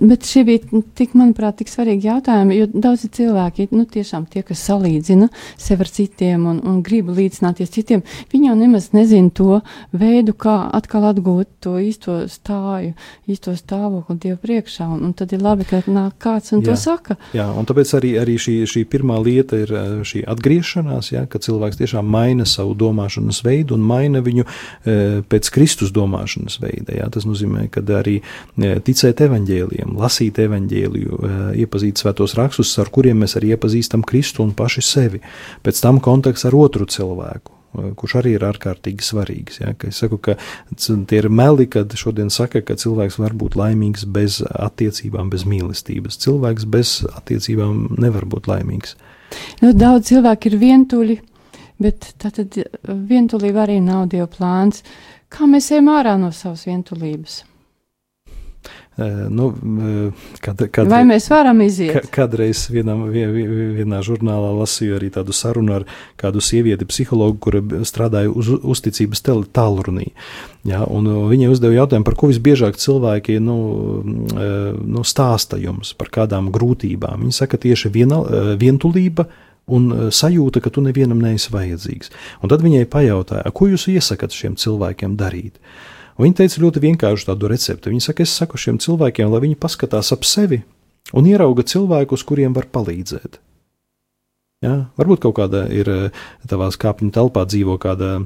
bet 0.00 0.24
šie 0.24 0.44
bija 0.48 0.80
tik, 0.96 1.12
manuprāt, 1.18 1.58
tik 1.58 1.68
svarīgi 1.68 2.08
jautājumi, 2.08 2.56
jo 2.56 2.68
daudzi 2.72 3.10
cilvēki, 3.12 3.66
nu, 3.76 3.84
tiešām 3.84 4.24
tie, 4.32 4.40
kas 4.46 4.62
salīdzina 4.64 5.28
sevi 5.60 5.84
ar 5.84 5.90
citiem 5.92 6.46
un, 6.48 6.62
un 6.64 6.78
grib 6.84 7.10
līdzināties 7.12 7.72
citiem, 7.74 8.00
viņi 8.32 8.48
jau 8.48 8.54
nemaz 8.56 8.86
nezina 8.96 9.28
to 9.34 9.58
veidu, 9.92 10.32
kā 10.32 10.56
atkal 10.72 11.04
atgūt 11.10 11.50
to 11.66 11.74
īsto 11.82 12.22
stāju, 12.32 12.94
īsto 13.28 13.52
stāvokli 13.58 14.16
Dievu 14.24 14.38
priekšā, 14.40 14.88
un, 14.96 15.04
un 15.10 15.12
tad 15.16 15.34
ir 15.36 15.44
labi, 15.44 15.68
ka 15.68 15.82
nāk 15.84 16.16
kāds 16.24 16.54
un 16.56 16.64
jā, 16.64 16.72
to 16.72 16.78
saka. 16.80 17.18
Jā, 17.36 17.50
un 17.52 17.68
tāpēc 17.68 17.92
arī, 18.00 18.14
arī 18.22 18.38
šī, 18.40 18.56
šī 18.70 18.86
pirmā 18.88 19.20
lieta 19.20 19.60
ir 19.60 19.74
eh, 19.74 19.92
šī 20.00 20.24
atgriešanās, 20.32 21.12
jā, 21.12 21.26
ka 21.28 21.42
cilvēks 21.44 21.82
tiešām 21.82 22.08
maina 22.08 22.48
savu 22.48 22.72
domāšanas 22.78 23.42
veidu 23.44 23.76
un 23.76 23.84
maina 23.84 24.22
viņu 24.24 24.44
e, 24.46 24.96
pēc 25.28 25.50
Kristus 25.54 25.92
domāšanas 25.94 26.56
veida, 26.62 26.94
jā, 26.96 27.08
tas 27.12 27.26
nozīmē, 27.28 27.66
ka 27.72 27.82
arī 27.98 28.16
e, 28.20 28.74
ticēt 28.94 29.24
evaņģēliem, 29.26 29.96
lasīt 29.98 30.38
evaņģēliju, 30.44 31.18
iepazīt 31.64 31.98
svētos 31.98 32.36
rakstus, 32.38 32.76
ar 32.78 32.92
kuriem 32.94 33.24
mēs 33.24 33.34
arī 33.40 33.56
iepazīstam 33.56 34.06
Kristu 34.06 34.44
un 34.46 34.54
paši 34.54 34.86
sevi. 34.86 35.20
Pēc 35.66 35.82
tam 35.82 35.98
kontakts 36.04 36.46
ar 36.46 36.54
otru 36.54 36.86
cilvēku 36.86 37.54
kurš 37.98 38.12
arī 38.20 38.36
ir 38.36 38.44
ārkārtīgi 38.46 39.02
svarīgs. 39.02 39.56
Ja? 39.58 39.72
Es 39.88 39.98
saku, 39.98 40.20
ka 40.22 40.36
tie 40.78 41.18
ir 41.18 41.26
meli, 41.26 41.66
kad 41.66 41.90
šodien 41.98 42.30
saka, 42.30 42.62
ka 42.62 42.76
cilvēks 42.78 43.18
var 43.18 43.34
būt 43.34 43.56
laimīgs 43.58 44.04
bez 44.14 44.36
attiecībām, 44.46 45.32
bez 45.32 45.42
mīlestības. 45.48 46.20
Cilvēks 46.22 46.68
bez 46.70 46.92
attiecībām 47.10 47.96
nevar 47.98 48.28
būt 48.30 48.46
laimīgs. 48.50 48.94
Nu, 49.58 49.72
daudz 49.74 50.12
cilvēku 50.12 50.52
ir 50.52 50.60
vientuļi, 50.60 51.18
bet 51.82 52.12
tad 52.22 52.38
vientulība 52.86 53.64
arī 53.64 53.80
nav 53.82 54.06
Dieva 54.12 54.28
plāns. 54.30 54.84
Kā 55.34 55.50
mēs 55.50 55.72
ejam 55.74 55.90
ārā 55.96 56.14
no 56.20 56.30
savas 56.30 56.68
vientulības? 56.68 57.42
Nu, 58.96 59.48
kad, 60.38 60.60
kad, 60.70 60.86
Vai 60.86 61.00
mēs 61.08 61.26
varam 61.26 61.58
iziet? 61.64 62.06
Kādreiz 62.14 62.68
vienam, 62.70 63.08
vienā 63.10 63.98
žurnālā 64.06 64.52
lasīju 64.60 64.94
arī 65.00 65.08
tādu 65.14 65.34
sarunu 65.34 65.72
ar 65.80 65.86
kādu 66.20 66.42
sievieti, 66.44 66.86
psihologu, 66.86 67.40
kura 67.42 67.62
strādāja 67.82 68.30
uz 68.30 68.52
uzticības 68.54 69.24
tālrunī. 69.50 70.12
Ja, 70.62 70.84
viņai 70.86 71.48
uzdeva 71.50 71.74
jautājumu, 71.74 72.06
par 72.06 72.18
ko 72.20 72.30
visbiežāk 72.30 72.78
cilvēki 72.78 73.40
nu, 73.42 73.56
nu, 74.04 75.02
stāsta 75.02 75.58
jums, 75.58 75.90
par 75.98 76.12
kādām 76.14 76.52
grūtībām. 76.54 77.26
Viņi 77.26 77.34
saka 77.34 77.58
tieši 77.58 77.90
viena, 77.90 78.22
vientulība 78.60 79.26
un 79.74 79.90
sajūta, 80.14 80.62
ka 80.62 80.70
tu 80.70 80.84
nevienam 80.84 81.18
neesi 81.24 81.50
vajadzīgs. 81.50 82.14
Un 82.44 82.52
tad 82.52 82.62
viņai 82.62 82.86
pajautāja, 82.94 83.50
ko 83.50 83.72
jūs 83.72 83.88
iesakat 83.90 84.36
šiem 84.36 84.54
cilvēkiem 84.60 85.18
darīt? 85.18 85.58
Un 85.58 85.62
viņa 86.20 86.38
teica 86.42 86.62
ļoti 86.62 86.82
vienkāršu 86.84 87.28
tādu 87.30 87.50
recepti. 87.50 87.90
Viņa 87.90 88.06
saka, 88.08 88.26
es 88.26 88.34
saku 88.34 88.60
šiem 88.60 88.78
cilvēkiem, 88.82 89.32
lai 89.32 89.42
viņi 89.46 89.58
paskatās 89.60 90.12
ap 90.14 90.26
sevi 90.28 90.62
un 91.12 91.26
ierauga 91.28 91.66
cilvēkus, 91.66 92.24
kuriem 92.26 92.54
var 92.56 92.68
palīdzēt. 92.72 93.40
Ja? 94.64 94.76
Varbūt 95.00 95.24
kaut 95.26 95.36
kāda 95.40 95.66
ir 95.74 95.90
eh, 95.90 96.24
tavā 96.48 96.70
kāpņu 96.70 97.12
telpā 97.14 97.44
dzīvo 97.50 97.76
kāda 97.82 98.16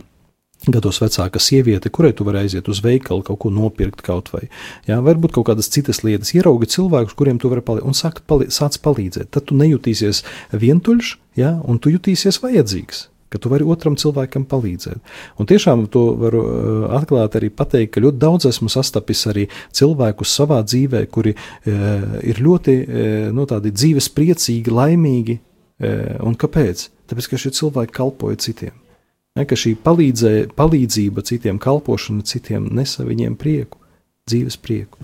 gados 0.66 0.98
vecāka 0.98 1.38
sieviete, 1.38 1.90
kurai 1.94 2.11
tu 2.16 2.27
vari 2.27 2.42
aiziet 2.42 2.66
uz 2.70 2.81
veikalu, 2.83 3.22
kaut 3.27 3.38
ko 3.44 3.51
nopirkt 3.55 4.03
kaut 4.03 4.33
vai. 4.35 4.48
Jā, 4.88 4.98
varbūt 5.07 5.37
kaut 5.37 5.46
kādas 5.51 5.70
citas 5.70 6.03
lietas, 6.03 6.33
ieraugi 6.35 6.66
cilvēkus, 6.74 7.14
kuriem 7.18 7.38
tu 7.38 7.51
vari 7.53 7.62
palīdzēt, 7.62 7.87
un 7.87 7.94
sāc, 7.94 8.18
palī, 8.27 8.48
sāc 8.55 8.81
palīdzēt. 8.83 9.31
Tad 9.35 9.46
tu 9.51 9.59
nejutīsies 9.59 10.24
vientuļš, 10.51 11.12
jā, 11.38 11.55
un 11.62 11.79
tu 11.79 11.94
jutīsies 11.94 12.42
vajadzīgs 12.42 13.07
ka 13.28 13.40
tu 13.40 13.50
vari 13.52 13.66
otram 13.68 13.96
cilvēkam 13.98 14.46
palīdzēt. 14.48 15.00
Un 15.40 15.48
tiešām 15.48 15.86
to 15.92 16.04
varu 16.20 16.42
uh, 16.44 16.86
atklāt 16.98 17.36
arī 17.38 17.50
pateikt, 17.54 17.94
ka 17.94 18.02
ļoti 18.04 18.20
daudz 18.22 18.48
esmu 18.50 18.70
sastapis 18.72 19.26
arī 19.30 19.46
cilvēkus 19.76 20.34
savā 20.40 20.62
dzīvē, 20.64 21.04
kuri 21.12 21.34
uh, 21.36 22.18
ir 22.24 22.42
ļoti 22.44 22.76
uh, 22.80 23.06
no 23.28 23.42
nu, 23.42 23.48
tādi 23.50 23.72
dzīves 23.74 24.10
priecīgi, 24.16 24.74
laimīgi. 24.74 25.38
Un 26.26 26.34
kāpēc? 26.34 26.80
Tāpēc, 27.06 27.26
ka 27.30 27.38
šie 27.38 27.52
cilvēki 27.54 27.94
kalpoja 27.94 28.40
citiem. 28.42 28.72
Ne, 29.38 29.44
ka 29.46 29.54
šī 29.54 29.76
palīdzē, 29.78 30.32
palīdzība 30.58 31.22
citiem, 31.22 31.60
kalpošana 31.62 32.26
citiem 32.26 32.66
nesa 32.74 33.06
viņiem 33.06 33.36
prieku, 33.38 33.78
dzīves 34.26 34.58
prieku. 34.58 34.98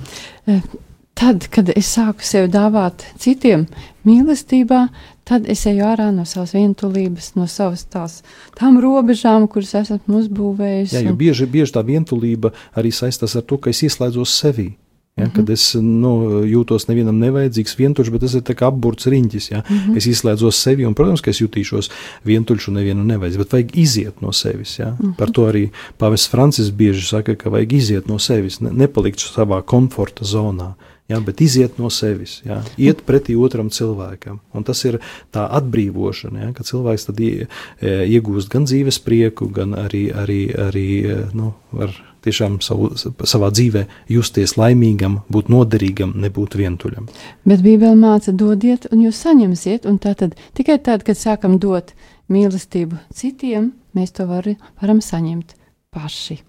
Tad, 1.14 1.46
kad 1.54 1.70
es 1.70 1.88
sāku 1.94 2.26
sev 2.26 2.48
dāvāt 2.50 3.04
citiem 3.22 3.68
mīlestībā, 4.06 4.88
tad 5.24 5.46
es 5.50 5.62
eju 5.70 5.84
ārā 5.86 6.10
no 6.12 6.24
savas 6.28 6.54
vientulības, 6.56 7.32
no 7.38 7.46
savas 7.50 7.84
tās 7.86 8.22
tām 8.58 8.80
robežām, 8.82 9.46
kuras 9.48 9.76
esmu 9.78 10.18
uzbūvējis. 10.20 10.96
Jā, 10.96 11.04
jo 11.06 11.14
bieži, 11.18 11.46
bieži 11.50 11.76
tā 11.76 11.84
vientulība 11.86 12.52
arī 12.74 12.90
saistās 12.92 13.36
ar 13.38 13.46
to, 13.46 13.60
ka 13.62 13.70
es 13.70 13.84
ieslēdzos 13.86 14.40
sevī. 14.42 14.72
Ja, 15.16 15.24
mm 15.24 15.30
-hmm. 15.30 15.34
Kad 15.36 15.50
es 15.50 15.74
nu, 15.74 16.42
jūtos 16.42 16.88
nevienam 16.88 17.18
nevajadzīgs, 17.18 17.76
vientuļš, 17.78 18.10
bet 18.10 18.20
tas 18.20 18.34
ir 18.34 18.42
kā 18.42 18.66
apburts 18.66 19.06
riņķis. 19.06 19.50
Ja. 19.50 19.62
Mm 19.68 19.76
-hmm. 19.78 19.96
Es 19.96 20.06
izslēdzos 20.06 20.58
sevi, 20.62 20.86
un, 20.86 20.94
protams, 20.94 21.20
ka 21.20 21.30
es 21.30 21.40
jutīšos 21.40 21.90
vientuļš 22.26 22.68
un 22.68 22.74
nevienam 22.74 23.06
nevajadzīgs, 23.06 23.38
bet 23.38 23.52
vajag 23.52 23.76
iziet 23.76 24.20
no 24.20 24.32
sevis. 24.32 24.78
Ja. 24.78 24.90
Mm 24.90 24.96
-hmm. 24.98 25.16
Par 25.16 25.30
to 25.30 25.42
arī 25.42 25.70
Pāvests 25.98 26.28
Francis 26.28 26.70
bieži 26.70 27.06
saka, 27.06 27.34
ka 27.34 27.50
vajag 27.50 27.72
iziet 27.72 28.08
no 28.08 28.18
sevis, 28.18 28.60
ne, 28.60 28.70
nepalikt 28.72 29.18
savā 29.20 29.62
komforta 29.62 30.24
zonā. 30.24 30.74
Ja, 31.08 31.18
bet 31.20 31.42
iziet 31.44 31.76
no 31.76 31.90
sevis, 31.92 32.38
ja, 32.46 32.62
iet 32.80 33.02
pretī 33.04 33.34
otram 33.36 33.68
cilvēkam. 33.68 34.38
Un 34.56 34.64
tas 34.64 34.80
ir 34.88 34.96
tā 35.36 35.42
atbrīvošana, 35.58 36.46
ja, 36.46 36.52
ka 36.56 36.64
cilvēks 36.64 37.10
tad 37.10 37.20
ie, 37.20 37.44
e, 37.44 37.92
iegūst 38.16 38.48
gan 38.48 38.64
dzīves 38.64 39.02
prieku, 39.04 39.50
gan 39.52 39.76
arī, 39.76 40.06
arī, 40.16 40.38
arī 40.64 40.86
e, 41.04 41.18
nu, 41.36 41.50
var 41.76 41.92
tiešām 42.24 42.56
savu, 42.64 42.94
savā 42.96 43.50
dzīvē 43.52 43.84
justies 44.14 44.56
laimīgam, 44.56 45.20
būt 45.28 45.52
noderīgam, 45.52 46.16
nebūt 46.24 46.56
vientuļam. 46.60 47.10
Bet 47.44 47.60
Bībele 47.64 47.98
māca 48.00 48.32
dodiet, 48.32 48.88
un 48.88 49.04
jūs 49.04 49.20
saņemsiet, 49.26 49.84
un 49.90 50.00
tā 50.00 50.14
tad 50.18 50.38
tikai 50.56 50.78
tad, 50.88 51.04
kad 51.04 51.20
sākam 51.20 51.58
dot 51.60 51.92
mīlestību 52.32 53.02
citiem, 53.14 53.74
mēs 53.92 54.16
to 54.16 54.24
var, 54.30 54.48
varam 54.80 55.04
saņemt 55.04 55.52
paši. 55.94 56.40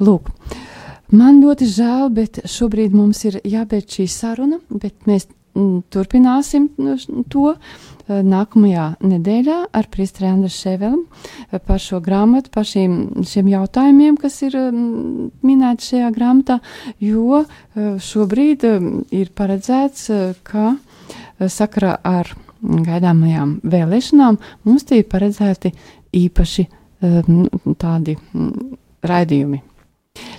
Lūk, 0.00 0.32
man 1.12 1.42
ļoti 1.42 1.68
žēl, 1.70 2.08
bet 2.14 2.42
šobrīd 2.48 2.96
mums 2.96 3.24
ir 3.28 3.40
jābeidz 3.44 3.98
šī 3.98 4.08
saruna, 4.10 4.60
bet 4.70 5.06
mēs 5.10 5.28
mm, 5.54 5.82
turpināsim 5.92 6.70
to. 7.32 7.54
Eh, 8.10 8.20
nākamajā 8.26 8.86
nedēļā 9.06 9.56
ar 9.76 9.86
Priestri 9.92 10.26
Andru 10.30 10.50
Ševelu 10.50 10.98
eh, 11.04 11.60
par 11.62 11.78
šo 11.82 12.00
grāmatu, 12.02 12.50
par 12.54 12.66
šīm, 12.66 13.22
šiem 13.28 13.50
jautājumiem, 13.52 14.16
kas 14.18 14.40
ir 14.46 14.56
mm, 14.58 15.28
minēti 15.46 15.92
šajā 15.92 16.10
grāmatā, 16.16 16.58
jo 17.04 17.42
eh, 17.44 17.92
šobrīd 18.02 18.66
ir 19.14 19.30
paredzēts, 19.36 20.10
ka 20.46 20.74
sakarā 21.46 21.94
ar 22.06 22.34
gaidāmajām 22.60 23.60
vēlēšanām 23.70 24.40
mums 24.66 24.88
tie 24.88 25.00
ir 25.00 25.08
paredzēti 25.10 25.72
īpaši 26.20 26.66
tādi 27.80 28.18
mm, 28.18 28.78
raidījumi. 29.06 29.62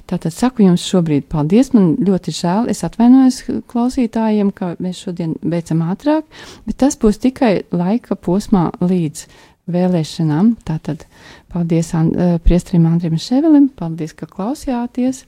Tātad 0.09 0.33
saku 0.35 0.65
jums 0.65 0.83
šobrīd 0.87 1.27
paldies. 1.31 1.71
Man 1.75 1.93
ļoti 2.01 2.33
žēl. 2.35 2.69
Es 2.71 2.83
atvainojos 2.87 3.43
klausītājiem, 3.71 4.51
ka 4.55 4.75
mēs 4.83 5.03
šodien 5.05 5.37
beidzam 5.41 5.83
ātrāk, 5.87 6.27
bet 6.67 6.81
tas 6.83 6.97
būs 6.99 7.21
tikai 7.23 7.53
laika 7.71 8.17
posmā 8.19 8.69
līdz 8.81 9.25
vēlēšanām. 9.71 10.55
Tātad 10.67 11.05
paldies 11.51 11.93
and, 11.97 12.15
uh, 12.15 12.37
priestrim 12.43 12.87
Andrim 12.89 13.17
Ševelim, 13.21 13.69
paldies, 13.77 14.15
ka 14.17 14.29
klausījāties 14.29 15.23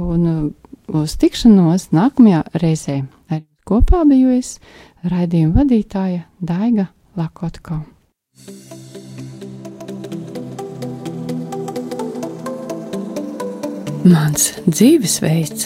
un 0.00 0.30
uh, 0.30 0.40
uz 1.02 1.16
tikšanos 1.20 1.90
nākamajā 1.96 2.44
reizē. 2.62 3.02
Ar 3.30 3.44
kopā 3.68 4.04
biju 4.08 4.34
es 4.38 4.56
raidījuma 5.06 5.62
vadītāja 5.62 6.26
Daiga 6.40 6.90
Lakotko. 7.16 7.82
Mans 14.06 14.52
dzīvesveids 14.70 15.64